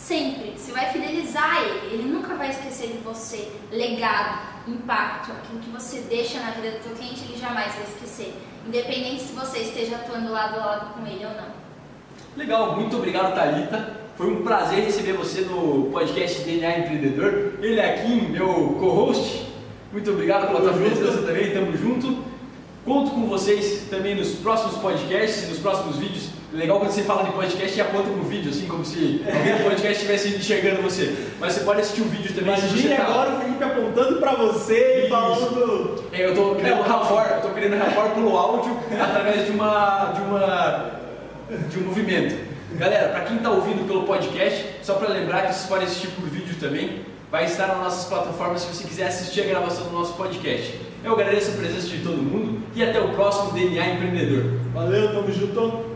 sempre. 0.08 0.54
Você 0.58 0.72
vai 0.72 0.92
fidelizar 0.92 1.62
ele. 1.64 1.94
Ele 1.94 2.14
nunca 2.14 2.36
vai 2.36 2.50
esquecer 2.50 2.88
de 2.88 2.98
você. 3.00 3.52
Legado, 3.72 4.40
impacto, 4.68 5.32
aquilo 5.32 5.60
que 5.60 5.70
você 5.70 6.02
deixa 6.10 6.40
na 6.40 6.52
vida 6.52 6.78
do 6.78 6.84
seu 6.84 6.96
cliente, 6.96 7.24
ele 7.24 7.40
jamais 7.40 7.74
vai 7.74 7.84
esquecer. 7.84 8.34
Independente 8.68 9.22
se 9.22 9.34
você 9.34 9.60
esteja 9.60 9.96
atuando 9.96 10.32
lado 10.32 10.60
a 10.60 10.66
lado 10.66 10.94
com 10.94 11.08
ele 11.08 11.26
ou 11.26 11.32
não. 11.32 11.64
Legal, 12.36 12.76
muito 12.80 12.98
obrigado, 12.98 13.36
Thalita. 13.36 14.02
Foi 14.16 14.28
um 14.28 14.44
prazer 14.44 14.86
receber 14.86 15.14
você 15.14 15.42
no 15.42 15.90
podcast 15.92 16.44
DNA 16.44 16.80
Empreendedor. 16.80 17.54
Ele 17.62 17.80
é 17.80 17.96
aqui, 17.96 18.22
meu 18.30 18.78
co-host. 18.80 19.48
Muito 19.92 20.12
obrigado 20.12 20.48
pela 20.48 20.62
tua 20.62 20.74
presença 20.74 21.22
também, 21.22 21.52
tamo 21.52 21.76
junto. 21.76 22.24
Conto 22.86 23.12
com 23.12 23.28
vocês 23.28 23.88
também 23.90 24.16
nos 24.16 24.32
próximos 24.36 24.78
podcasts, 24.78 25.50
nos 25.50 25.60
próximos 25.60 25.98
vídeos. 25.98 26.30
Legal 26.54 26.80
quando 26.80 26.92
você 26.92 27.02
fala 27.02 27.24
de 27.24 27.32
podcast 27.32 27.76
e 27.76 27.82
aponta 27.82 28.10
no 28.10 28.24
vídeo, 28.24 28.52
assim, 28.52 28.68
como 28.68 28.86
se 28.86 29.24
alguém 29.26 29.58
do 29.58 29.64
podcast 29.64 29.94
estivesse 29.94 30.30
enxergando 30.38 30.84
você. 30.84 31.16
Mas 31.40 31.54
você 31.54 31.62
pode 31.62 31.82
assistir 31.82 32.02
o 32.02 32.06
vídeo 32.06 32.32
também 32.32 32.56
Imagine 32.56 32.96
tá... 32.96 33.04
agora 33.04 33.32
o 33.32 33.40
Felipe 33.42 33.64
apontando 33.64 34.20
para 34.20 34.36
você 34.36 35.06
e 35.06 35.10
falando. 35.10 36.04
É, 36.12 36.26
Eu 36.26 36.36
tô 36.36 36.54
criando 36.56 36.84
rapport, 36.84 37.32
eu 37.32 37.42
tô 37.42 37.50
criando 37.50 37.76
rapport 37.78 38.14
pelo 38.14 38.38
áudio 38.38 38.78
através 39.02 39.48
de 39.48 39.52
uma, 39.52 40.14
de 40.14 40.22
uma 40.22 40.92
de 41.72 41.80
um 41.80 41.82
movimento. 41.88 42.36
Galera, 42.76 43.10
para 43.10 43.22
quem 43.22 43.38
está 43.38 43.50
ouvindo 43.50 43.88
pelo 43.88 44.04
podcast, 44.04 44.66
só 44.84 44.94
para 44.94 45.10
lembrar 45.10 45.48
que 45.48 45.54
vocês 45.54 45.68
podem 45.68 45.86
assistir 45.86 46.10
por 46.10 46.30
vídeo 46.30 46.56
também, 46.60 47.02
vai 47.32 47.46
estar 47.46 47.68
nas 47.68 47.78
nossas 47.78 48.06
plataformas 48.06 48.62
se 48.62 48.68
você 48.68 48.84
quiser 48.84 49.08
assistir 49.08 49.42
a 49.42 49.46
gravação 49.46 49.86
do 49.86 49.92
nosso 49.94 50.14
podcast. 50.14 50.80
Eu 51.04 51.14
agradeço 51.14 51.52
a 51.52 51.56
presença 51.56 51.88
de 51.88 51.98
todo 51.98 52.18
mundo 52.18 52.62
e 52.76 52.84
até 52.84 53.00
o 53.00 53.10
próximo 53.10 53.52
DNA 53.54 53.90
Empreendedor. 53.90 54.60
Valeu, 54.72 55.12
tamo 55.14 55.32
junto. 55.32 55.93